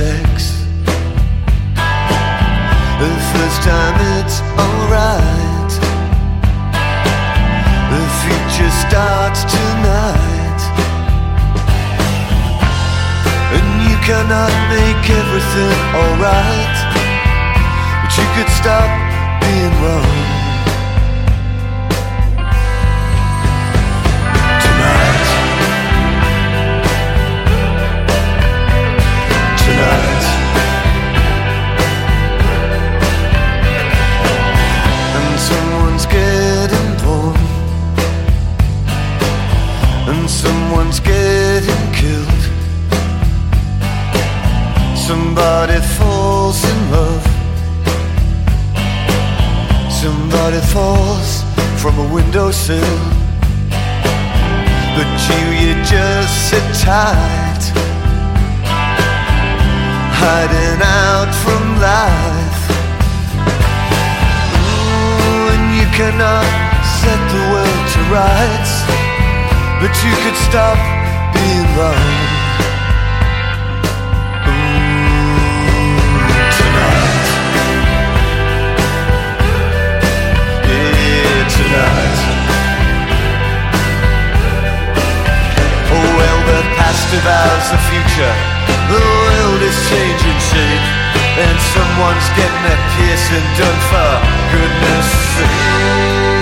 sex. 0.00 0.64
The 3.02 3.12
first 3.32 3.58
time 3.70 3.96
it's 4.16 4.36
alright. 4.64 5.72
The 7.92 8.02
future 8.22 8.72
starts 8.84 9.40
tonight. 9.56 10.60
And 13.56 13.68
you 13.88 13.96
cannot 14.08 14.52
make 14.74 15.04
everything 15.20 15.78
alright. 16.00 16.76
But 18.00 18.12
you 18.18 18.26
could 18.34 18.50
stop 18.60 18.88
being 19.42 19.74
wrong. 19.82 20.29
Someone's 40.70 41.00
getting 41.00 41.92
killed. 41.92 42.42
Somebody 44.96 45.80
falls 45.98 46.62
in 46.62 46.90
love. 46.92 47.24
Somebody 49.90 50.60
falls 50.72 51.42
from 51.82 51.98
a 51.98 52.14
windowsill. 52.14 52.98
But 54.94 55.10
you, 55.26 55.42
you 55.60 55.74
just 55.82 56.50
sit 56.50 56.62
tight, 56.86 57.62
hiding 60.22 60.82
out 61.02 61.34
from 61.42 61.62
life. 61.82 62.62
Ooh, 64.54 65.50
and 65.52 65.64
you 65.74 65.86
cannot 65.98 66.46
set 67.00 67.20
the 67.34 67.42
world 67.50 67.88
to 67.92 68.00
rights 68.14 69.09
but 69.80 69.96
you 70.04 70.12
could 70.20 70.36
stop 70.36 70.76
being 71.32 71.64
loved. 71.72 71.96
Mm, 74.44 75.96
tonight. 76.60 77.26
Yeah, 80.68 81.48
tonight. 81.56 82.20
Well, 85.88 86.40
the 86.44 86.60
past 86.76 87.04
devours 87.08 87.66
the 87.72 87.80
future. 87.88 88.34
The 88.92 89.00
world 89.00 89.62
is 89.64 89.76
changing 89.88 90.40
shape, 90.52 90.86
and 91.40 91.56
someone's 91.72 92.28
getting 92.36 92.64
a 92.68 92.76
piercing 93.00 93.48
done 93.56 93.80
for 93.88 94.12
goodness 94.52 95.08
sake. 95.40 96.39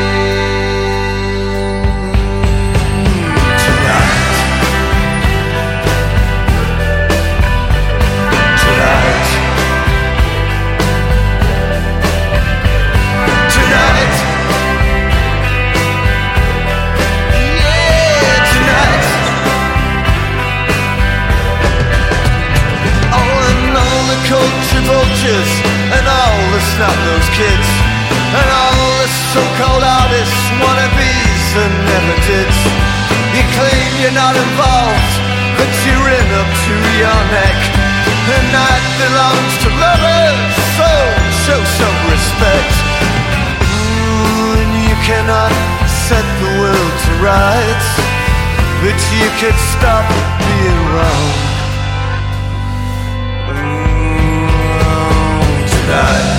and 25.99 26.07
all 26.07 26.43
the 26.49 27.29
kids 27.35 27.69
and 28.39 28.49
all 28.51 28.99
the 29.03 29.09
so-called 29.35 29.83
artists, 29.83 30.45
wannabes 30.63 31.47
and 31.63 31.75
never 31.91 32.17
did. 32.27 32.51
You 33.35 33.43
claim 33.57 33.89
you're 34.03 34.15
not 34.15 34.37
involved, 34.37 35.15
but 35.59 35.71
you're 35.87 36.09
in 36.19 36.29
up 36.39 36.51
to 36.67 36.75
your 37.03 37.21
neck. 37.35 38.08
The 38.29 38.41
night 38.53 38.87
belongs 39.01 39.55
to 39.65 39.69
lovers, 39.73 40.53
so 40.77 40.91
show 41.49 41.61
some 41.81 41.99
respect. 42.13 42.75
Ooh, 43.65 44.69
you 44.85 44.97
cannot 45.09 45.53
set 45.89 46.27
the 46.43 46.51
world 46.61 46.93
to 47.05 47.11
rights, 47.25 47.89
but 48.85 48.99
you 49.17 49.29
can 49.41 49.57
stop 49.73 50.05
being 50.45 50.81
wrong. 50.93 51.29
Ooh, 53.57 54.69
tonight. 55.73 56.38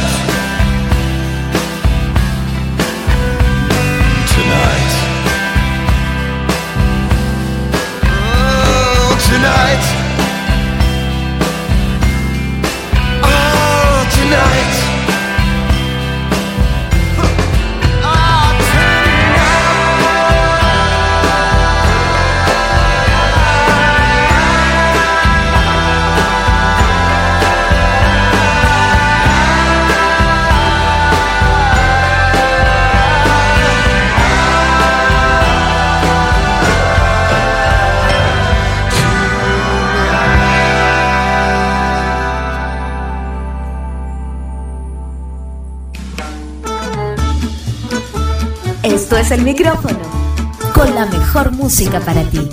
el 49.31 49.43
micrófono 49.43 49.99
con 50.73 50.95
la 50.95 51.05
mejor 51.05 51.51
música 51.51 51.99
para 51.99 52.23
ti. 52.23 52.49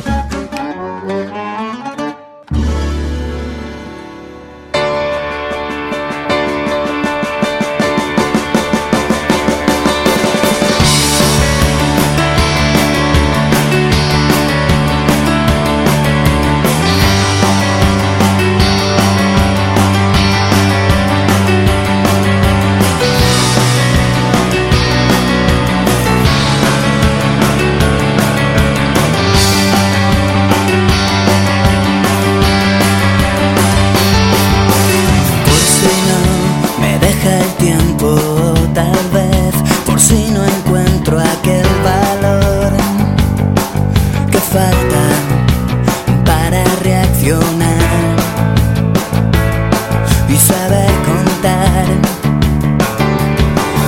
Contar. 51.05 51.85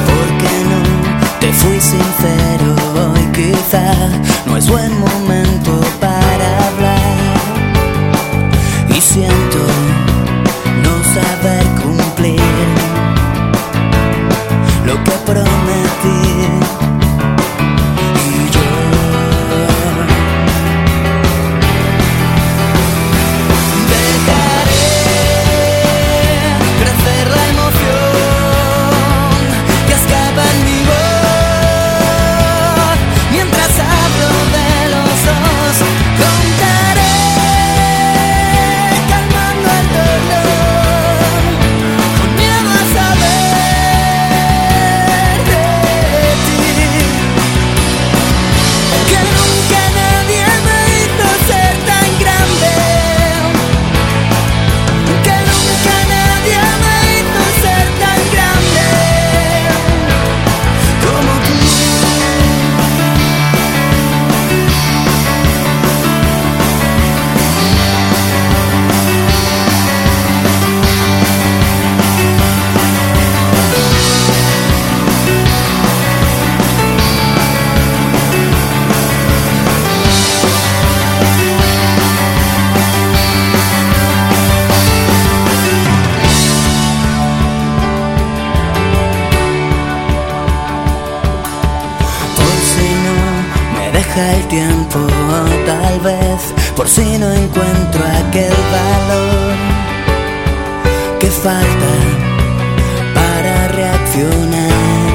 Porque 0.06 0.52
no 0.70 0.80
te 1.40 1.52
fui 1.52 1.80
sincero 1.80 2.74
hoy 2.94 3.24
quizá 3.32 3.92
no 4.46 4.56
es 4.56 4.68
buen 4.68 4.92
momento 4.98 5.17
tal 95.66 96.00
vez 96.00 96.54
por 96.76 96.88
si 96.88 97.18
no 97.18 97.32
encuentro 97.32 98.02
aquel 98.22 98.56
valor 98.72 99.56
que 101.18 101.26
falta 101.28 101.92
para 103.14 103.68
reaccionar 103.68 105.08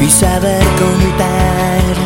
y 0.00 0.10
saber 0.10 0.64
contar. 0.78 2.03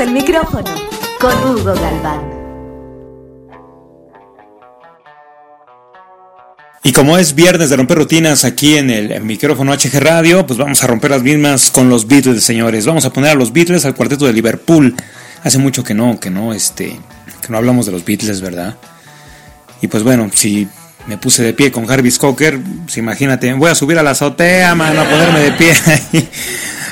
El 0.00 0.10
micrófono 0.10 0.64
con 1.20 1.32
Hugo 1.44 1.74
Galván. 1.74 2.22
Y 6.82 6.92
como 6.92 7.18
es 7.18 7.34
viernes 7.34 7.70
de 7.70 7.76
romper 7.76 7.98
rutinas 7.98 8.44
aquí 8.44 8.76
en 8.78 8.90
el 8.90 9.22
micrófono 9.22 9.72
HG 9.72 10.00
Radio, 10.00 10.46
pues 10.46 10.58
vamos 10.58 10.82
a 10.82 10.86
romper 10.86 11.10
las 11.10 11.22
mismas 11.22 11.70
con 11.70 11.88
los 11.88 12.08
Beatles, 12.08 12.42
señores. 12.42 12.86
Vamos 12.86 13.04
a 13.04 13.12
poner 13.12 13.30
a 13.30 13.34
los 13.34 13.52
Beatles 13.52 13.84
al 13.84 13.94
cuarteto 13.94 14.26
de 14.26 14.32
Liverpool. 14.32 14.96
Hace 15.44 15.58
mucho 15.58 15.84
que 15.84 15.94
no, 15.94 16.18
que 16.18 16.30
no, 16.30 16.52
este, 16.52 16.98
que 17.40 17.48
no 17.50 17.58
hablamos 17.58 17.86
de 17.86 17.92
los 17.92 18.04
Beatles, 18.04 18.40
¿verdad? 18.40 18.76
Y 19.82 19.88
pues 19.88 20.02
bueno, 20.02 20.30
si 20.34 20.66
me 21.06 21.18
puse 21.18 21.42
de 21.42 21.52
pie 21.52 21.70
con 21.70 21.86
Jarvis 21.86 22.18
Cocker, 22.18 22.58
pues 22.84 22.96
imagínate, 22.96 23.52
voy 23.52 23.70
a 23.70 23.74
subir 23.74 23.98
a 23.98 24.02
la 24.02 24.12
azotea, 24.12 24.74
mano, 24.74 25.02
a 25.02 25.04
ponerme 25.04 25.40
de 25.40 25.52
pie 25.52 25.72
ahí 25.86 26.28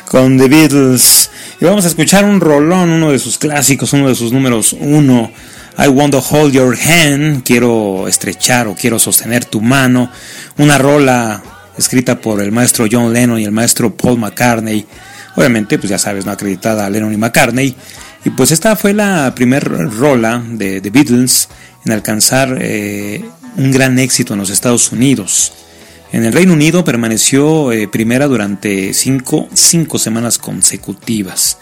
con 0.06 0.38
The 0.38 0.48
Beatles. 0.48 1.29
Y 1.60 1.66
vamos 1.66 1.84
a 1.84 1.88
escuchar 1.88 2.24
un 2.24 2.40
rolón, 2.40 2.88
uno 2.88 3.12
de 3.12 3.18
sus 3.18 3.36
clásicos, 3.36 3.92
uno 3.92 4.08
de 4.08 4.14
sus 4.14 4.32
números 4.32 4.72
uno. 4.72 5.30
I 5.76 5.88
want 5.88 6.12
to 6.12 6.20
hold 6.20 6.54
your 6.54 6.74
hand, 6.74 7.42
quiero 7.42 8.08
estrechar 8.08 8.66
o 8.66 8.74
quiero 8.74 8.98
sostener 8.98 9.44
tu 9.44 9.60
mano. 9.60 10.10
Una 10.56 10.78
rola 10.78 11.42
escrita 11.76 12.18
por 12.18 12.40
el 12.40 12.50
maestro 12.50 12.86
John 12.90 13.12
Lennon 13.12 13.38
y 13.38 13.44
el 13.44 13.52
maestro 13.52 13.94
Paul 13.94 14.18
McCartney. 14.18 14.86
Obviamente, 15.36 15.78
pues 15.78 15.90
ya 15.90 15.98
sabes, 15.98 16.24
no 16.24 16.32
acreditada 16.32 16.86
a 16.86 16.90
Lennon 16.90 17.12
y 17.12 17.18
McCartney. 17.18 17.76
Y 18.24 18.30
pues 18.30 18.52
esta 18.52 18.74
fue 18.74 18.94
la 18.94 19.34
primera 19.34 19.66
rola 19.84 20.42
de 20.46 20.80
The 20.80 20.88
Beatles 20.88 21.48
en 21.84 21.92
alcanzar 21.92 22.56
eh, 22.58 23.22
un 23.58 23.70
gran 23.70 23.98
éxito 23.98 24.32
en 24.32 24.40
los 24.40 24.48
Estados 24.48 24.92
Unidos. 24.92 25.52
En 26.12 26.24
el 26.24 26.32
Reino 26.32 26.54
Unido 26.54 26.84
permaneció 26.84 27.70
eh, 27.70 27.86
primera 27.86 28.26
durante 28.26 28.92
cinco, 28.94 29.48
cinco 29.54 29.98
semanas 29.98 30.38
consecutivas. 30.38 31.58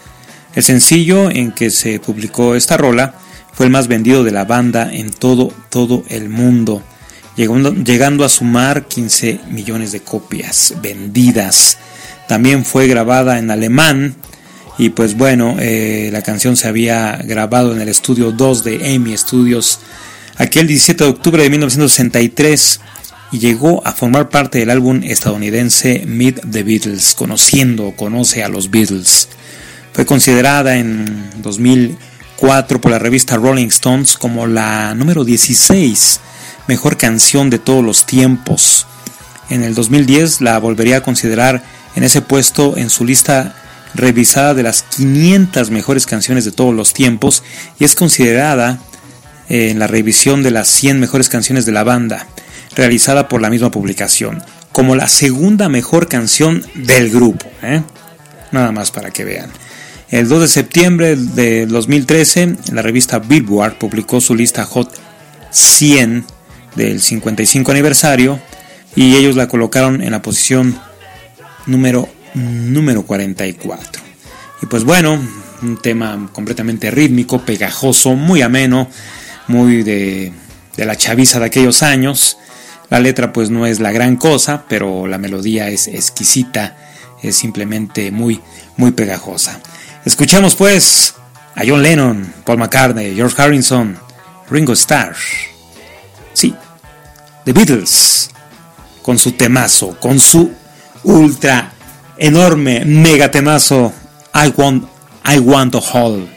El 0.55 0.63
sencillo 0.63 1.29
en 1.29 1.51
que 1.51 1.69
se 1.69 1.99
publicó 1.99 2.55
esta 2.55 2.75
rola 2.75 3.13
fue 3.53 3.67
el 3.67 3.71
más 3.71 3.87
vendido 3.87 4.23
de 4.23 4.31
la 4.31 4.45
banda 4.45 4.91
en 4.91 5.11
todo, 5.11 5.53
todo 5.69 6.03
el 6.09 6.29
mundo, 6.29 6.81
llegando, 7.35 7.73
llegando 7.73 8.25
a 8.25 8.29
sumar 8.29 8.87
15 8.87 9.41
millones 9.51 9.91
de 9.91 10.01
copias 10.01 10.73
vendidas. 10.81 11.77
También 12.27 12.65
fue 12.65 12.87
grabada 12.87 13.37
en 13.37 13.51
alemán 13.51 14.15
y 14.79 14.89
pues 14.89 15.15
bueno, 15.15 15.57
eh, 15.59 16.09
la 16.11 16.23
canción 16.23 16.55
se 16.55 16.67
había 16.67 17.17
grabado 17.17 17.73
en 17.73 17.81
el 17.81 17.89
estudio 17.89 18.31
2 18.31 18.63
de 18.63 18.95
EMI 18.95 19.15
Studios 19.15 19.79
aquel 20.37 20.67
17 20.67 21.03
de 21.03 21.09
octubre 21.09 21.43
de 21.43 21.49
1963 21.49 22.79
y 23.31 23.39
llegó 23.39 23.85
a 23.85 23.93
formar 23.93 24.29
parte 24.29 24.59
del 24.59 24.69
álbum 24.69 25.01
estadounidense 25.03 26.03
Meet 26.05 26.51
the 26.51 26.63
Beatles, 26.63 27.13
conociendo 27.15 27.87
o 27.87 27.95
conoce 27.95 28.43
a 28.43 28.49
los 28.49 28.71
Beatles. 28.71 29.29
Fue 29.93 30.05
considerada 30.05 30.77
en 30.77 31.31
2004 31.41 32.81
por 32.81 32.91
la 32.91 32.99
revista 32.99 33.37
Rolling 33.37 33.67
Stones 33.67 34.17
como 34.17 34.47
la 34.47 34.93
número 34.95 35.23
16 35.23 36.21
mejor 36.69 36.97
canción 36.97 37.49
de 37.49 37.57
todos 37.57 37.83
los 37.83 38.05
tiempos. 38.05 38.85
En 39.49 39.63
el 39.63 39.73
2010 39.73 40.41
la 40.41 40.59
volvería 40.59 40.97
a 40.97 41.01
considerar 41.01 41.63
en 41.95 42.03
ese 42.03 42.21
puesto 42.21 42.77
en 42.77 42.91
su 42.91 43.05
lista 43.05 43.55
revisada 43.95 44.53
de 44.53 44.61
las 44.61 44.83
500 44.83 45.71
mejores 45.71 46.05
canciones 46.05 46.45
de 46.45 46.51
todos 46.51 46.75
los 46.75 46.93
tiempos 46.93 47.43
y 47.79 47.85
es 47.85 47.95
considerada 47.95 48.77
eh, 49.49 49.71
en 49.71 49.79
la 49.79 49.87
revisión 49.87 50.43
de 50.43 50.51
las 50.51 50.67
100 50.67 50.99
mejores 50.99 51.27
canciones 51.27 51.65
de 51.65 51.71
la 51.71 51.83
banda, 51.83 52.27
realizada 52.79 53.27
por 53.27 53.41
la 53.41 53.49
misma 53.49 53.71
publicación, 53.71 54.41
como 54.71 54.95
la 54.95 55.09
segunda 55.09 55.67
mejor 55.67 56.07
canción 56.07 56.65
del 56.73 57.09
grupo. 57.09 57.45
¿eh? 57.61 57.83
Nada 58.53 58.71
más 58.71 58.91
para 58.91 59.11
que 59.11 59.25
vean. 59.25 59.51
El 60.09 60.29
2 60.29 60.41
de 60.41 60.47
septiembre 60.47 61.15
de 61.17 61.65
2013, 61.65 62.55
la 62.71 62.81
revista 62.81 63.19
Billboard 63.19 63.77
publicó 63.77 64.21
su 64.21 64.33
lista 64.33 64.65
Hot 64.65 64.89
100 65.51 66.25
del 66.75 67.01
55 67.01 67.69
aniversario 67.71 68.39
y 68.95 69.15
ellos 69.15 69.35
la 69.35 69.49
colocaron 69.49 70.01
en 70.01 70.11
la 70.11 70.21
posición 70.21 70.79
número, 71.65 72.07
número 72.33 73.03
44. 73.03 74.01
Y 74.61 74.65
pues 74.67 74.85
bueno, 74.85 75.19
un 75.61 75.77
tema 75.81 76.29
completamente 76.31 76.89
rítmico, 76.91 77.41
pegajoso, 77.41 78.15
muy 78.15 78.41
ameno, 78.41 78.89
muy 79.47 79.83
de, 79.83 80.31
de 80.77 80.85
la 80.85 80.95
chaviza 80.95 81.39
de 81.39 81.45
aquellos 81.45 81.83
años. 81.83 82.37
La 82.89 82.99
letra 82.99 83.31
pues 83.31 83.49
no 83.49 83.65
es 83.65 83.79
la 83.79 83.91
gran 83.91 84.15
cosa, 84.15 84.65
pero 84.67 85.07
la 85.07 85.17
melodía 85.17 85.69
es 85.69 85.87
exquisita, 85.87 86.75
es 87.21 87.35
simplemente 87.35 88.11
muy, 88.11 88.41
muy 88.77 88.91
pegajosa. 88.91 89.59
Escuchamos 90.05 90.55
pues 90.55 91.15
a 91.55 91.61
John 91.67 91.83
Lennon, 91.83 92.33
Paul 92.45 92.57
McCartney, 92.57 93.15
George 93.15 93.41
Harrison, 93.41 93.97
Ringo 94.49 94.73
Starr. 94.73 95.15
Sí, 96.33 96.55
The 97.45 97.53
Beatles, 97.53 98.31
con 99.01 99.17
su 99.17 99.33
temazo, 99.33 99.99
con 99.99 100.19
su 100.19 100.51
ultra 101.03 101.71
enorme 102.17 102.83
mega 102.85 103.31
temazo 103.31 103.93
I 104.33 104.53
want 104.55 104.85
I 105.25 105.39
want 105.39 105.71
to 105.71 105.79
hold 105.79 106.27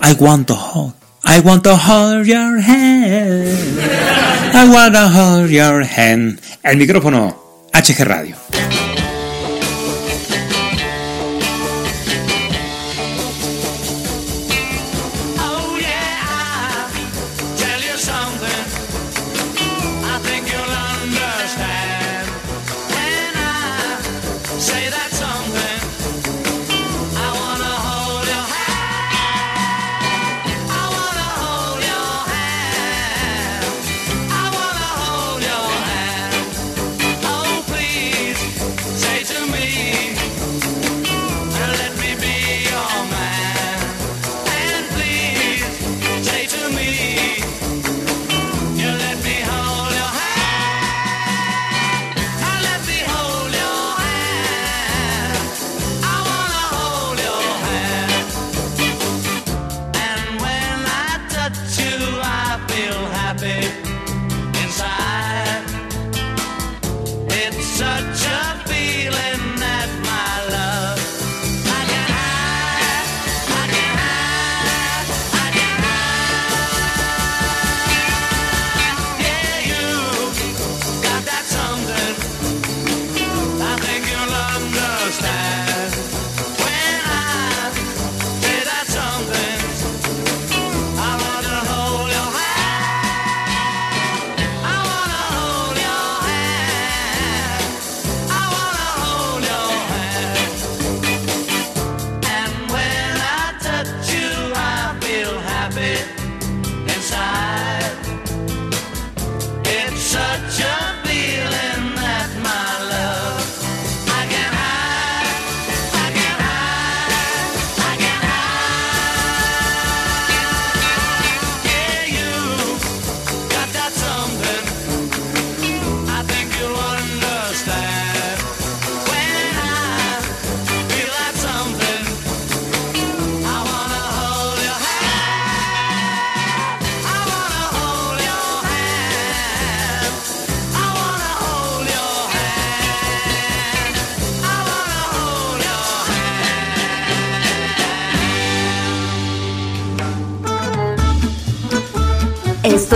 I 0.00 0.12
want 0.12 0.46
to 0.48 0.54
hold 0.54 1.03
I 1.26 1.40
want 1.40 1.64
to 1.64 1.76
hold 1.76 2.26
your 2.26 2.60
hand. 2.60 3.80
I 4.54 4.68
want 4.68 4.94
to 4.94 5.08
hold 5.08 5.50
your 5.50 5.82
hand. 5.84 6.40
El 6.62 6.76
micrófono 6.76 7.68
HG 7.72 8.04
Radio 8.04 8.36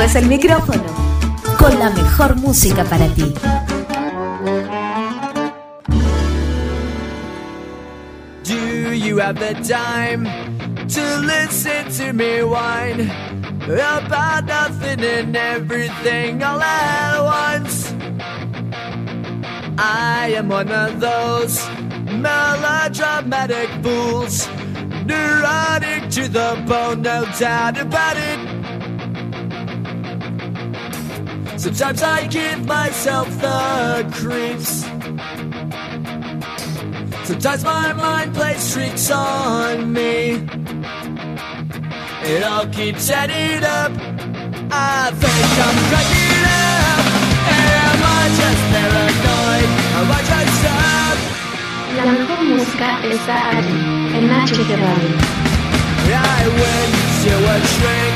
Es 0.03 0.15
el 0.15 0.27
micrófono, 0.27 0.85
con 1.59 1.79
la 1.79 1.91
mejor 1.91 2.37
música 2.37 2.83
para 2.85 3.09
ti. 3.09 3.35
Do 8.45 8.95
you 8.95 9.19
have 9.19 9.39
the 9.39 9.55
time 9.63 10.25
to 10.89 11.19
listen 11.19 11.91
to 11.99 12.13
me 12.15 12.43
whine 12.43 13.11
about 13.67 14.47
nothing 14.47 15.05
and 15.05 15.37
everything 15.37 16.43
all 16.43 16.63
at 16.63 17.21
once? 17.21 17.93
I 19.77 20.33
am 20.37 20.49
one 20.49 20.71
of 20.71 21.01
those 21.01 21.69
melodramatic 22.11 23.69
fools, 23.83 24.49
neurotic 25.05 26.09
to 26.13 26.29
the 26.29 26.65
bone, 26.67 27.03
no 27.03 27.27
doubt 27.39 27.79
about 27.79 28.17
it. 28.17 28.48
Sometimes 31.59 32.03
I 32.05 32.25
give 32.29 32.65
myself 32.67 33.29
the 33.41 34.09
creeps. 34.13 34.83
Sometimes 37.27 37.65
my 37.65 37.93
mind 37.95 38.33
plays 38.33 38.73
tricks 38.73 39.11
on 39.11 39.93
me. 39.93 40.47
It 42.23 42.45
all 42.45 42.65
keeps 42.69 43.11
adding 43.11 43.65
up. 43.65 43.91
I 44.71 45.11
think 45.19 45.51
I'm 45.67 45.79
cracking 45.91 46.47
up. 46.47 47.03
Am 47.51 48.01
I 48.07 48.31
just 48.39 48.63
paranoid? 48.71 49.69
Am 49.99 50.15
I 50.15 50.21
just 50.31 50.63
up? 50.63 51.19
La 51.97 52.05
mejor 52.07 52.41
música 52.45 52.89
está 53.03 53.51
en 54.15 54.31
I 56.11 56.45
went 56.61 56.95
to 57.25 57.33
a 57.35 57.59
shrink 57.75 58.15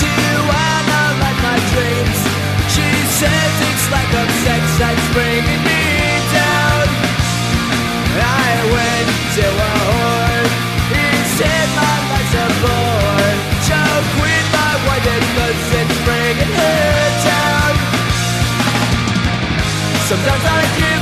to 0.00 0.10
analyze 0.50 1.40
my 1.40 1.56
dreams. 1.70 2.23
Says 3.14 3.54
it's 3.70 3.86
like 3.94 4.10
a 4.10 4.24
sex 4.42 4.62
that's 4.76 5.06
bringing 5.14 5.62
me 5.62 5.82
down. 6.34 6.86
I 8.18 8.50
went 8.74 9.08
to 9.38 9.46
a 9.46 9.72
whore. 9.86 10.46
He 10.90 11.06
said 11.38 11.66
my 11.78 11.94
life's 12.10 12.34
a 12.42 12.46
bore. 12.58 13.34
Choke 13.70 14.10
with 14.18 14.46
my 14.50 14.72
wife 14.86 15.06
because 15.06 15.62
it's 15.78 15.98
bringing 16.02 16.52
her 16.58 17.06
down. 17.30 17.72
Sometimes 20.10 20.44
I 20.44 20.93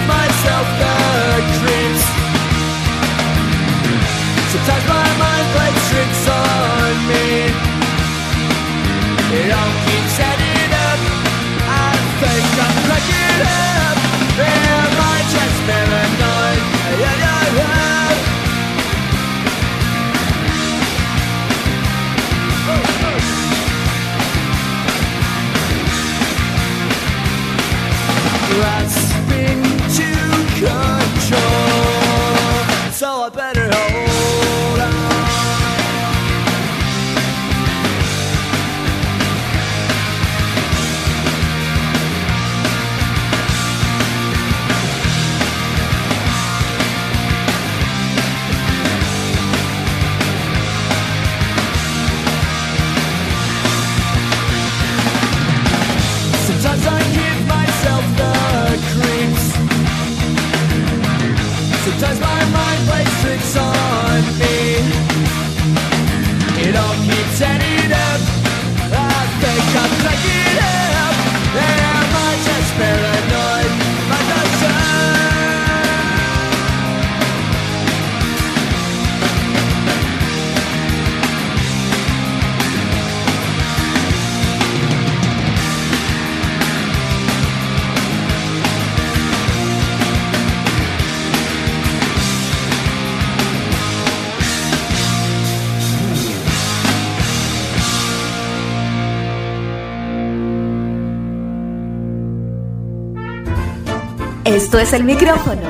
Esto 104.54 104.78
es 104.78 104.92
el 104.92 105.04
micrófono 105.04 105.62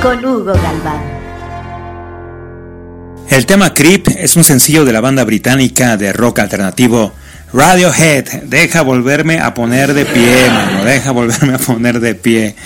con 0.00 0.24
Hugo 0.24 0.54
Galván. 0.54 1.02
El 3.28 3.44
tema 3.44 3.74
Creep 3.74 4.08
es 4.16 4.34
un 4.34 4.44
sencillo 4.44 4.86
de 4.86 4.94
la 4.94 5.02
banda 5.02 5.24
británica 5.24 5.98
de 5.98 6.10
rock 6.14 6.38
alternativo 6.38 7.12
Radiohead. 7.52 8.44
Deja 8.44 8.80
volverme 8.80 9.40
a 9.40 9.52
poner 9.52 9.92
de 9.92 10.06
pie, 10.06 10.48
mano. 10.48 10.84
Deja 10.86 11.10
volverme 11.10 11.56
a 11.56 11.58
poner 11.58 12.00
de 12.00 12.14
pie. 12.14 12.56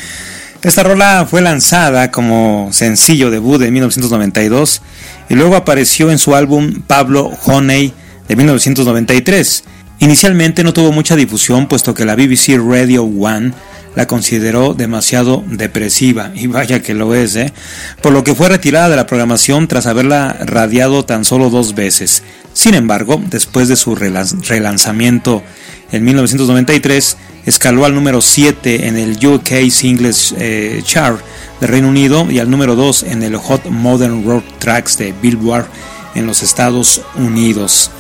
Esta 0.63 0.85
rola 0.85 1.27
fue 1.29 1.43
lanzada 1.43 2.13
como 2.13 2.69
sencillo 2.71 3.33
debut 3.33 3.61
en 3.63 3.73
1992 3.73 4.81
y 5.29 5.35
luego 5.35 5.57
apareció 5.57 6.13
en 6.13 6.21
su 6.21 6.37
álbum 6.37 6.83
Pablo 6.87 7.33
Honey 7.47 7.93
de 8.29 8.37
1993. 8.37 9.65
Inicialmente 9.99 10.63
no 10.63 10.73
tuvo 10.73 10.93
mucha 10.93 11.17
difusión 11.17 11.67
puesto 11.67 11.95
que 11.95 12.05
la 12.05 12.15
BBC 12.15 12.59
Radio 12.65 13.03
One 13.03 13.53
la 13.95 14.07
consideró 14.07 14.75
demasiado 14.75 15.45
depresiva, 15.47 16.33
y 16.35 16.47
vaya 16.47 16.83
que 16.83 16.95
lo 16.95 17.15
es, 17.15 17.37
¿eh? 17.37 17.53
por 18.03 18.13
lo 18.13 18.25
que 18.25 18.35
fue 18.35 18.49
retirada 18.49 18.89
de 18.89 18.97
la 18.97 19.07
programación 19.07 19.69
tras 19.69 19.87
haberla 19.87 20.37
radiado 20.45 21.05
tan 21.05 21.25
solo 21.25 21.51
dos 21.51 21.75
veces. 21.75 22.23
Sin 22.53 22.75
embargo, 22.75 23.21
después 23.31 23.69
de 23.69 23.77
su 23.77 23.95
relanzamiento 23.95 25.43
en 25.93 26.05
1993, 26.05 27.17
escaló 27.47 27.85
al 27.85 27.95
número 27.95 28.21
7 28.21 28.89
en 28.89 28.97
el 28.97 29.25
UK 29.25 29.71
Singles 29.71 30.35
eh, 30.39 30.81
Chart 30.85 31.21
de 31.61 31.67
Reino 31.67 31.89
Unido 31.89 32.31
y 32.31 32.39
al 32.39 32.51
número 32.51 32.75
2 32.75 33.05
en 33.05 33.23
el 33.23 33.37
Hot 33.37 33.67
Modern 33.67 34.25
Rock 34.25 34.45
Tracks 34.59 34.99
de 34.99 35.13
Billboard 35.21 35.67
en 36.15 36.27
los 36.27 36.43
Estados 36.43 37.03
Unidos. 37.17 37.91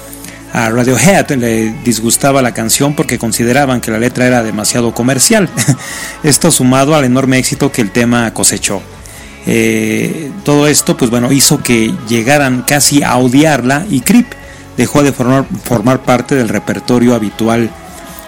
A 0.54 0.70
Radiohead 0.70 1.32
le 1.32 1.74
disgustaba 1.84 2.40
la 2.40 2.54
canción 2.54 2.94
porque 2.94 3.18
consideraban 3.18 3.80
que 3.80 3.90
la 3.90 3.98
letra 3.98 4.28
era 4.28 4.44
demasiado 4.44 4.94
comercial. 4.94 5.48
Esto 6.22 6.52
sumado 6.52 6.94
al 6.94 7.02
enorme 7.04 7.38
éxito 7.38 7.72
que 7.72 7.82
el 7.82 7.90
tema 7.90 8.32
cosechó. 8.32 8.80
Eh, 9.46 10.30
todo 10.44 10.68
esto, 10.68 10.96
pues 10.96 11.10
bueno, 11.10 11.32
hizo 11.32 11.60
que 11.60 11.92
llegaran 12.08 12.62
casi 12.62 13.02
a 13.02 13.16
odiarla 13.16 13.84
y 13.90 14.00
Creep 14.00 14.26
dejó 14.76 15.02
de 15.02 15.12
formar, 15.12 15.44
formar 15.64 16.02
parte 16.02 16.36
del 16.36 16.48
repertorio 16.48 17.16
habitual 17.16 17.68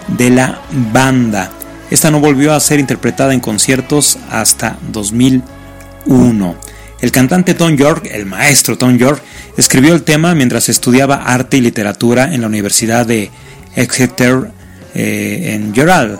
de 0.09 0.29
la 0.29 0.59
banda. 0.91 1.49
Esta 1.89 2.11
no 2.11 2.19
volvió 2.19 2.53
a 2.53 2.59
ser 2.59 2.81
interpretada 2.81 3.33
en 3.33 3.39
conciertos 3.39 4.19
hasta 4.29 4.77
2001. 4.91 6.55
El 6.99 7.11
cantante 7.11 7.53
Tom 7.53 7.77
York, 7.77 8.09
el 8.11 8.25
maestro 8.25 8.77
Tom 8.77 8.97
York, 8.97 9.23
escribió 9.57 9.93
el 9.93 10.03
tema 10.03 10.35
mientras 10.35 10.69
estudiaba 10.69 11.15
arte 11.15 11.57
y 11.57 11.61
literatura 11.61 12.33
en 12.33 12.41
la 12.41 12.47
Universidad 12.47 13.05
de 13.05 13.31
Exeter 13.75 14.51
eh, 14.93 15.53
en 15.53 15.73
Gerald. 15.73 16.19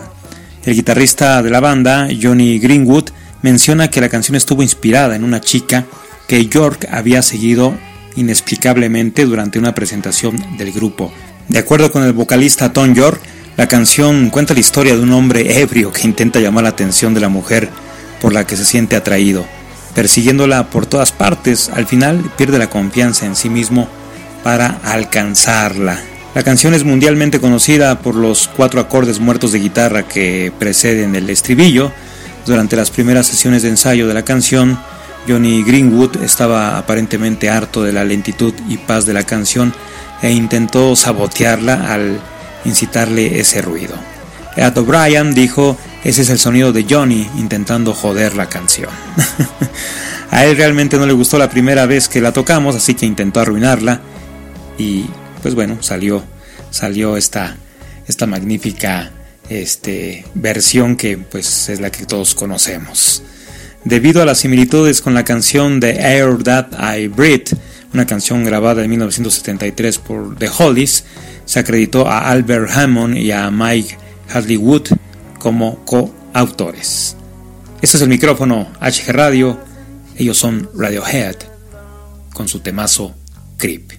El 0.64 0.74
guitarrista 0.74 1.42
de 1.42 1.50
la 1.50 1.60
banda, 1.60 2.08
Johnny 2.20 2.58
Greenwood, 2.58 3.10
menciona 3.42 3.88
que 3.88 4.00
la 4.00 4.08
canción 4.08 4.34
estuvo 4.34 4.62
inspirada 4.62 5.16
en 5.16 5.24
una 5.24 5.40
chica 5.40 5.86
que 6.26 6.46
York 6.46 6.88
había 6.90 7.22
seguido 7.22 7.74
inexplicablemente 8.16 9.24
durante 9.24 9.58
una 9.58 9.74
presentación 9.74 10.58
del 10.58 10.72
grupo. 10.72 11.12
De 11.48 11.58
acuerdo 11.58 11.90
con 11.90 12.02
el 12.02 12.12
vocalista 12.12 12.72
Tom 12.72 12.92
York, 12.94 13.20
la 13.56 13.68
canción 13.68 14.30
cuenta 14.30 14.54
la 14.54 14.60
historia 14.60 14.96
de 14.96 15.02
un 15.02 15.12
hombre 15.12 15.60
ebrio 15.60 15.92
que 15.92 16.06
intenta 16.06 16.40
llamar 16.40 16.64
la 16.64 16.70
atención 16.70 17.14
de 17.14 17.20
la 17.20 17.28
mujer 17.28 17.68
por 18.20 18.32
la 18.32 18.46
que 18.46 18.56
se 18.56 18.64
siente 18.64 18.96
atraído 18.96 19.46
persiguiéndola 19.98 20.70
por 20.70 20.86
todas 20.86 21.10
partes, 21.10 21.70
al 21.74 21.84
final 21.84 22.22
pierde 22.36 22.56
la 22.56 22.70
confianza 22.70 23.26
en 23.26 23.34
sí 23.34 23.48
mismo 23.48 23.88
para 24.44 24.78
alcanzarla. 24.84 25.98
La 26.36 26.44
canción 26.44 26.72
es 26.72 26.84
mundialmente 26.84 27.40
conocida 27.40 27.98
por 27.98 28.14
los 28.14 28.46
cuatro 28.46 28.80
acordes 28.80 29.18
muertos 29.18 29.50
de 29.50 29.58
guitarra 29.58 30.06
que 30.06 30.52
preceden 30.56 31.16
el 31.16 31.28
estribillo. 31.28 31.90
Durante 32.46 32.76
las 32.76 32.92
primeras 32.92 33.26
sesiones 33.26 33.64
de 33.64 33.70
ensayo 33.70 34.06
de 34.06 34.14
la 34.14 34.24
canción, 34.24 34.78
Johnny 35.26 35.64
Greenwood 35.64 36.22
estaba 36.22 36.78
aparentemente 36.78 37.50
harto 37.50 37.82
de 37.82 37.92
la 37.92 38.04
lentitud 38.04 38.54
y 38.68 38.76
paz 38.76 39.04
de 39.04 39.14
la 39.14 39.24
canción 39.24 39.74
e 40.22 40.30
intentó 40.30 40.94
sabotearla 40.94 41.92
al 41.92 42.20
incitarle 42.64 43.40
ese 43.40 43.62
ruido. 43.62 43.96
Ed 44.54 44.78
O'Brien 44.78 45.34
dijo, 45.34 45.76
ese 46.04 46.22
es 46.22 46.30
el 46.30 46.38
sonido 46.38 46.72
de 46.72 46.86
Johnny 46.88 47.28
intentando 47.36 47.92
joder 47.94 48.36
la 48.36 48.48
canción. 48.48 48.90
a 50.30 50.44
él 50.44 50.56
realmente 50.56 50.96
no 50.96 51.06
le 51.06 51.12
gustó 51.12 51.38
la 51.38 51.50
primera 51.50 51.86
vez 51.86 52.08
que 52.08 52.20
la 52.20 52.32
tocamos, 52.32 52.76
así 52.76 52.94
que 52.94 53.06
intentó 53.06 53.40
arruinarla 53.40 54.00
y 54.78 55.06
pues 55.42 55.54
bueno, 55.54 55.78
salió 55.80 56.22
salió 56.70 57.16
esta 57.16 57.56
esta 58.06 58.26
magnífica 58.26 59.10
este, 59.48 60.24
versión 60.34 60.96
que 60.96 61.18
pues 61.18 61.68
es 61.68 61.80
la 61.80 61.90
que 61.90 62.06
todos 62.06 62.34
conocemos. 62.34 63.22
Debido 63.84 64.22
a 64.22 64.26
las 64.26 64.38
similitudes 64.38 65.00
con 65.00 65.14
la 65.14 65.24
canción 65.24 65.80
de 65.80 65.90
Air 65.92 66.42
That 66.42 66.66
I 66.96 67.08
Breathe, 67.08 67.56
una 67.94 68.06
canción 68.06 68.44
grabada 68.44 68.82
en 68.82 68.90
1973 68.90 69.98
por 69.98 70.36
The 70.36 70.50
Hollies, 70.58 71.04
se 71.44 71.60
acreditó 71.60 72.06
a 72.06 72.30
Albert 72.30 72.70
Hammond 72.70 73.16
y 73.16 73.30
a 73.30 73.50
Mike 73.50 73.96
Hadley 74.30 74.56
Wood 74.56 74.88
como 75.38 75.84
coautores. 75.84 77.16
Este 77.80 77.96
es 77.96 78.02
el 78.02 78.08
micrófono 78.08 78.68
HG 78.80 79.12
Radio, 79.12 79.58
ellos 80.16 80.36
son 80.36 80.68
Radiohead 80.74 81.36
con 82.32 82.48
su 82.48 82.60
temazo 82.60 83.14
Creep. 83.56 83.92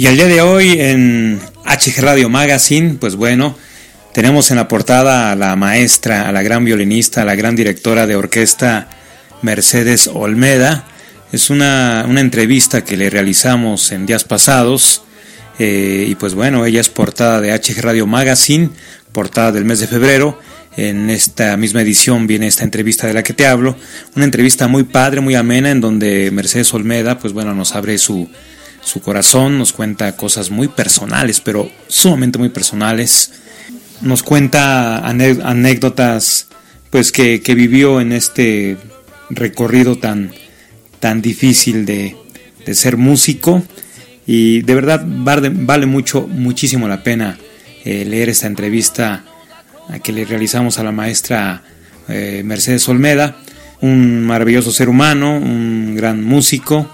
Y 0.00 0.06
el 0.06 0.16
día 0.16 0.28
de 0.28 0.40
hoy 0.40 0.80
en 0.80 1.38
HG 1.66 2.00
Radio 2.00 2.30
Magazine, 2.30 2.96
pues 2.98 3.16
bueno, 3.16 3.54
tenemos 4.14 4.50
en 4.50 4.56
la 4.56 4.66
portada 4.66 5.30
a 5.30 5.36
la 5.36 5.54
maestra, 5.56 6.26
a 6.26 6.32
la 6.32 6.42
gran 6.42 6.64
violinista, 6.64 7.20
a 7.20 7.26
la 7.26 7.34
gran 7.34 7.54
directora 7.54 8.06
de 8.06 8.16
orquesta 8.16 8.88
Mercedes 9.42 10.08
Olmeda. 10.10 10.86
Es 11.32 11.50
una, 11.50 12.06
una 12.08 12.22
entrevista 12.22 12.82
que 12.82 12.96
le 12.96 13.10
realizamos 13.10 13.92
en 13.92 14.06
días 14.06 14.24
pasados. 14.24 15.02
eh, 15.58 16.06
y 16.08 16.14
pues 16.14 16.32
bueno, 16.32 16.64
ella 16.64 16.80
es 16.80 16.88
portada 16.88 17.42
de 17.42 17.52
HG 17.52 17.82
Radio 17.82 18.06
Magazine, 18.06 18.70
portada 19.12 19.52
del 19.52 19.66
mes 19.66 19.80
de 19.80 19.86
febrero. 19.86 20.40
En 20.78 21.10
esta 21.10 21.58
misma 21.58 21.82
edición 21.82 22.26
viene 22.26 22.46
esta 22.46 22.64
entrevista 22.64 23.06
de 23.06 23.12
la 23.12 23.22
que 23.22 23.34
te 23.34 23.46
hablo. 23.46 23.76
Una 24.16 24.24
entrevista 24.24 24.66
muy 24.66 24.84
padre, 24.84 25.20
muy 25.20 25.34
amena, 25.34 25.70
en 25.70 25.82
donde 25.82 26.30
Mercedes 26.30 26.72
Olmeda, 26.72 27.18
pues 27.18 27.34
bueno, 27.34 27.54
nos 27.54 27.74
abre 27.74 27.98
su, 27.98 28.30
su 28.82 29.00
corazón, 29.00 29.58
nos 29.58 29.72
cuenta 29.72 30.16
cosas 30.16 30.50
muy 30.50 30.68
personales, 30.68 31.40
pero 31.40 31.70
sumamente 31.88 32.38
muy 32.38 32.48
personales. 32.48 33.32
Nos 34.00 34.22
cuenta 34.22 35.06
anécdotas 35.06 36.48
pues 36.90 37.12
que, 37.12 37.42
que 37.42 37.54
vivió 37.54 38.00
en 38.00 38.12
este 38.12 38.76
recorrido 39.28 39.96
tan, 39.96 40.32
tan 40.98 41.22
difícil 41.22 41.86
de, 41.86 42.16
de 42.64 42.74
ser 42.74 42.96
músico. 42.96 43.62
Y 44.26 44.62
de 44.62 44.74
verdad 44.74 45.04
vale, 45.04 45.86
mucho, 45.86 46.26
muchísimo 46.26 46.88
la 46.88 47.02
pena 47.02 47.38
eh, 47.84 48.04
leer 48.04 48.28
esta 48.28 48.46
entrevista 48.46 49.24
que 50.02 50.12
le 50.12 50.24
realizamos 50.24 50.78
a 50.78 50.84
la 50.84 50.92
maestra 50.92 51.62
eh, 52.08 52.42
Mercedes 52.44 52.88
Olmeda, 52.88 53.36
un 53.80 54.24
maravilloso 54.24 54.70
ser 54.70 54.88
humano, 54.88 55.36
un 55.36 55.96
gran 55.96 56.22
músico, 56.22 56.88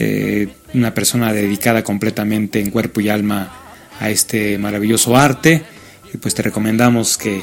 eh, 0.00 0.48
una 0.74 0.94
persona 0.94 1.32
dedicada 1.32 1.82
completamente 1.82 2.60
en 2.60 2.70
cuerpo 2.70 3.00
y 3.00 3.08
alma 3.08 3.52
a 3.98 4.10
este 4.10 4.56
maravilloso 4.56 5.16
arte. 5.16 5.64
Y 6.14 6.18
pues 6.18 6.34
te 6.34 6.42
recomendamos 6.42 7.18
que, 7.18 7.42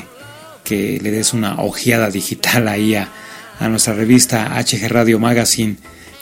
que 0.64 1.00
le 1.02 1.12
des 1.12 1.34
una 1.34 1.62
ojeada 1.62 2.10
digital 2.10 2.70
ahí 2.70 2.96
a, 2.96 3.12
a 3.60 3.68
nuestra 3.68 3.94
revista 3.94 4.56
HG 4.56 4.88
Radio 4.88 5.20
Magazine, 5.20 5.76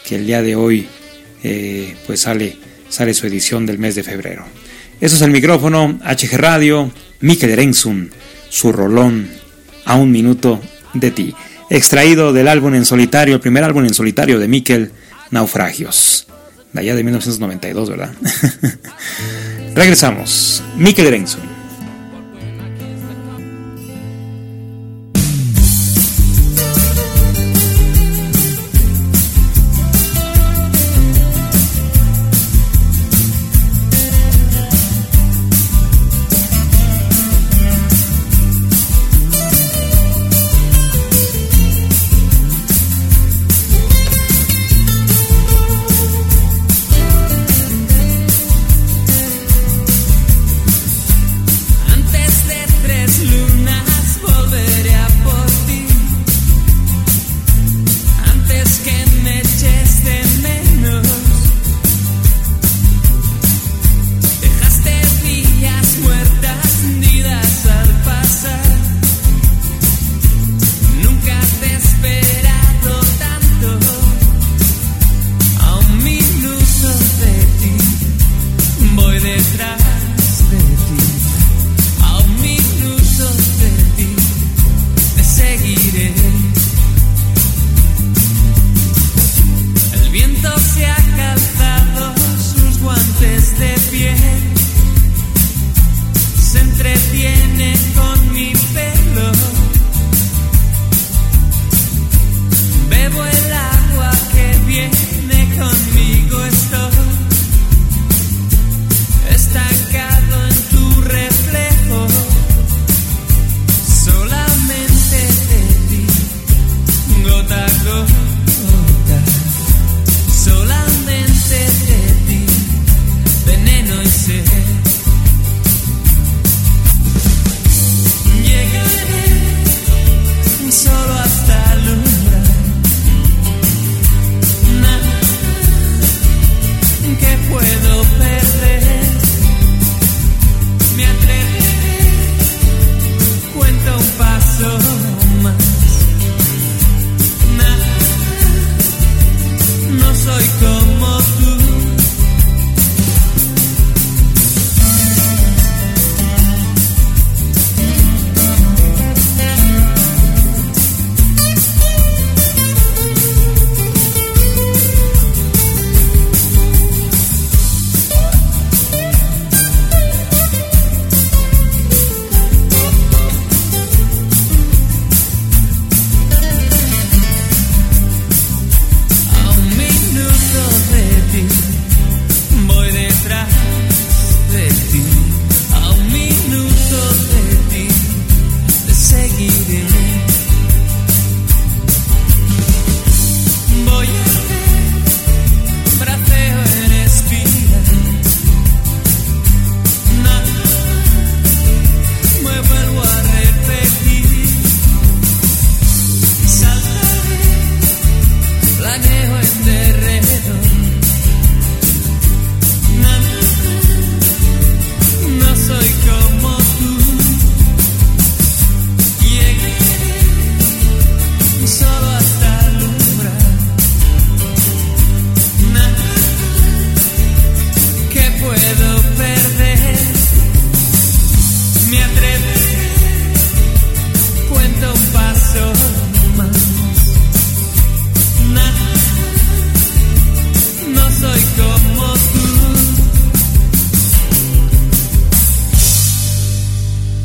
que 0.03 0.15
el 0.15 0.25
día 0.25 0.41
de 0.41 0.55
hoy 0.55 0.87
eh, 1.43 1.95
pues 2.07 2.21
sale, 2.21 2.57
sale 2.89 3.13
su 3.13 3.27
edición 3.27 3.67
del 3.67 3.77
mes 3.77 3.93
de 3.93 4.03
febrero. 4.03 4.43
Eso 4.99 5.15
es 5.15 5.21
el 5.21 5.29
micrófono 5.29 5.99
HG 6.03 6.35
Radio, 6.37 6.91
Mikel 7.19 7.51
Erenzun, 7.51 8.09
su 8.49 8.71
rolón 8.71 9.29
a 9.85 9.95
un 9.95 10.11
minuto 10.11 10.61
de 10.93 11.11
ti. 11.11 11.35
Extraído 11.69 12.33
del 12.33 12.47
álbum 12.47 12.73
en 12.73 12.85
solitario, 12.85 13.35
el 13.35 13.41
primer 13.41 13.63
álbum 13.63 13.85
en 13.85 13.93
solitario 13.93 14.39
de 14.39 14.47
Mikel, 14.47 14.91
Naufragios. 15.33 16.27
De 16.73 16.81
allá 16.81 16.95
de 16.95 17.03
1992, 17.03 17.89
¿verdad? 17.89 18.11
Regresamos. 19.75 20.63
Mikel 20.77 21.07
Erenzun. 21.07 21.52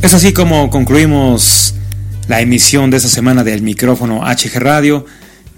Es 0.09 0.15
así 0.15 0.33
como 0.33 0.71
concluimos 0.71 1.75
la 2.29 2.41
emisión 2.41 2.91
de 2.91 2.97
esta 2.97 3.11
semana 3.11 3.45
del 3.45 3.61
micrófono 3.61 4.23
HG 4.23 4.59
Radio. 4.59 5.05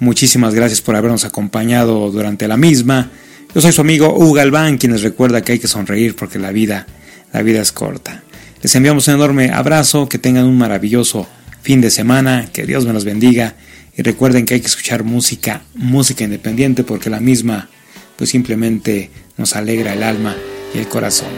Muchísimas 0.01 0.57
gracias 0.57 0.80
por 0.80 0.96
habernos 0.96 1.24
acompañado 1.24 2.11
durante 2.11 2.48
la 2.48 2.57
misma. 2.57 3.12
Yo 3.55 3.61
soy 3.61 3.70
su 3.70 3.80
amigo 3.80 4.12
Hugo 4.12 4.32
Galván, 4.32 4.76
quien 4.76 4.90
les 4.90 5.03
recuerda 5.03 5.42
que 5.42 5.53
hay 5.53 5.61
que 5.61 5.68
sonreír 5.68 6.16
porque 6.16 6.40
la 6.40 6.51
vida, 6.51 6.88
la 7.32 7.42
vida 7.42 7.62
es 7.62 7.70
corta. 7.70 8.24
Les 8.61 8.74
enviamos 8.74 9.07
un 9.07 9.14
enorme 9.14 9.53
abrazo, 9.53 10.09
que 10.09 10.18
tengan 10.18 10.46
un 10.46 10.59
maravilloso 10.59 11.28
fin 11.62 11.80
de 11.80 11.92
semana, 11.92 12.48
que 12.53 12.66
Dios 12.66 12.84
me 12.84 12.92
los 12.92 13.05
bendiga 13.05 13.55
y 13.96 14.03
recuerden 14.03 14.46
que 14.46 14.55
hay 14.55 14.61
que 14.61 14.66
escuchar 14.66 15.05
música, 15.05 15.62
música 15.76 16.24
independiente 16.24 16.82
porque 16.82 17.09
la 17.09 17.20
misma 17.20 17.68
pues 18.16 18.30
simplemente 18.30 19.12
nos 19.36 19.55
alegra 19.55 19.92
el 19.92 20.03
alma 20.03 20.34
y 20.74 20.78
el 20.78 20.88
corazón. 20.88 21.30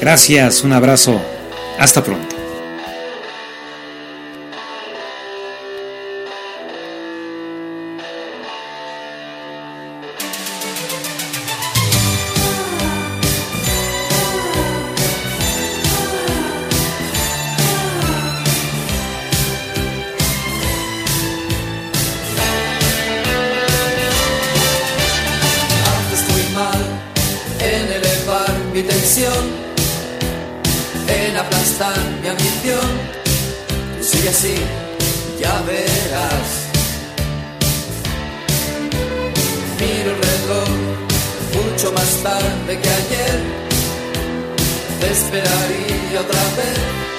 Gracias, 0.00 0.62
un 0.62 0.72
abrazo, 0.72 1.20
hasta 1.80 2.04
pronto. 2.04 2.41
Aplastar 31.72 31.98
mi 32.20 32.28
ambición. 32.28 32.90
Sigue 34.00 34.28
así, 34.28 34.54
ya 35.40 35.62
verás. 35.62 36.68
Miro 39.80 40.10
el 40.10 40.22
reloj 40.22 40.68
mucho 41.54 41.92
más 41.92 42.22
tarde 42.22 42.80
que 42.80 42.88
ayer. 42.88 43.40
Te 45.00 45.10
esperaría 45.10 46.20
otra 46.20 46.42
vez. 46.56 47.11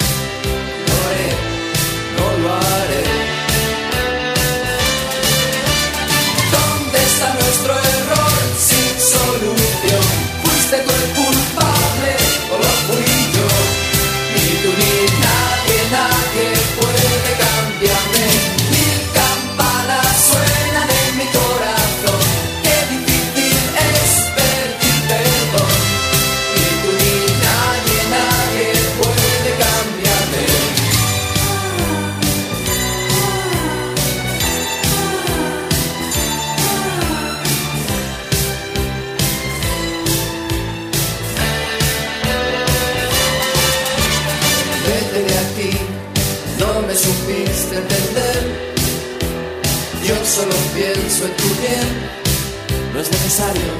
No 52.93 52.99
es 52.99 53.09
necesario 53.09 53.71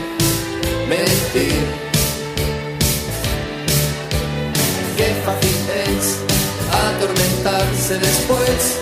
mentir. 0.88 1.66
Qué 4.96 5.14
fácil 5.26 5.58
es 5.89 6.20
atormentarse 6.72 8.00
después, 8.00 8.80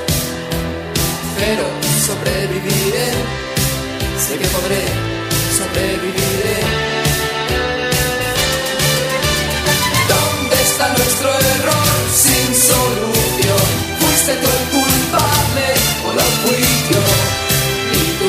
pero 1.39 1.63
sobreviviré, 2.05 3.09
sé 4.25 4.37
que 4.37 4.47
podré, 4.47 4.83
sobreviviré. 5.57 6.59
¿Dónde 10.13 10.55
está 10.61 10.87
nuestro 10.89 11.29
error 11.29 11.87
sin 12.13 12.55
solución? 12.55 13.67
¿Fuiste 13.99 14.33
tú 14.35 14.47
el 14.59 14.65
culpable 14.77 15.65
o 16.05 16.13
lo 16.13 16.21
fui 16.43 16.63
yo? 16.91 17.40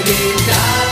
gritar. 0.05 0.91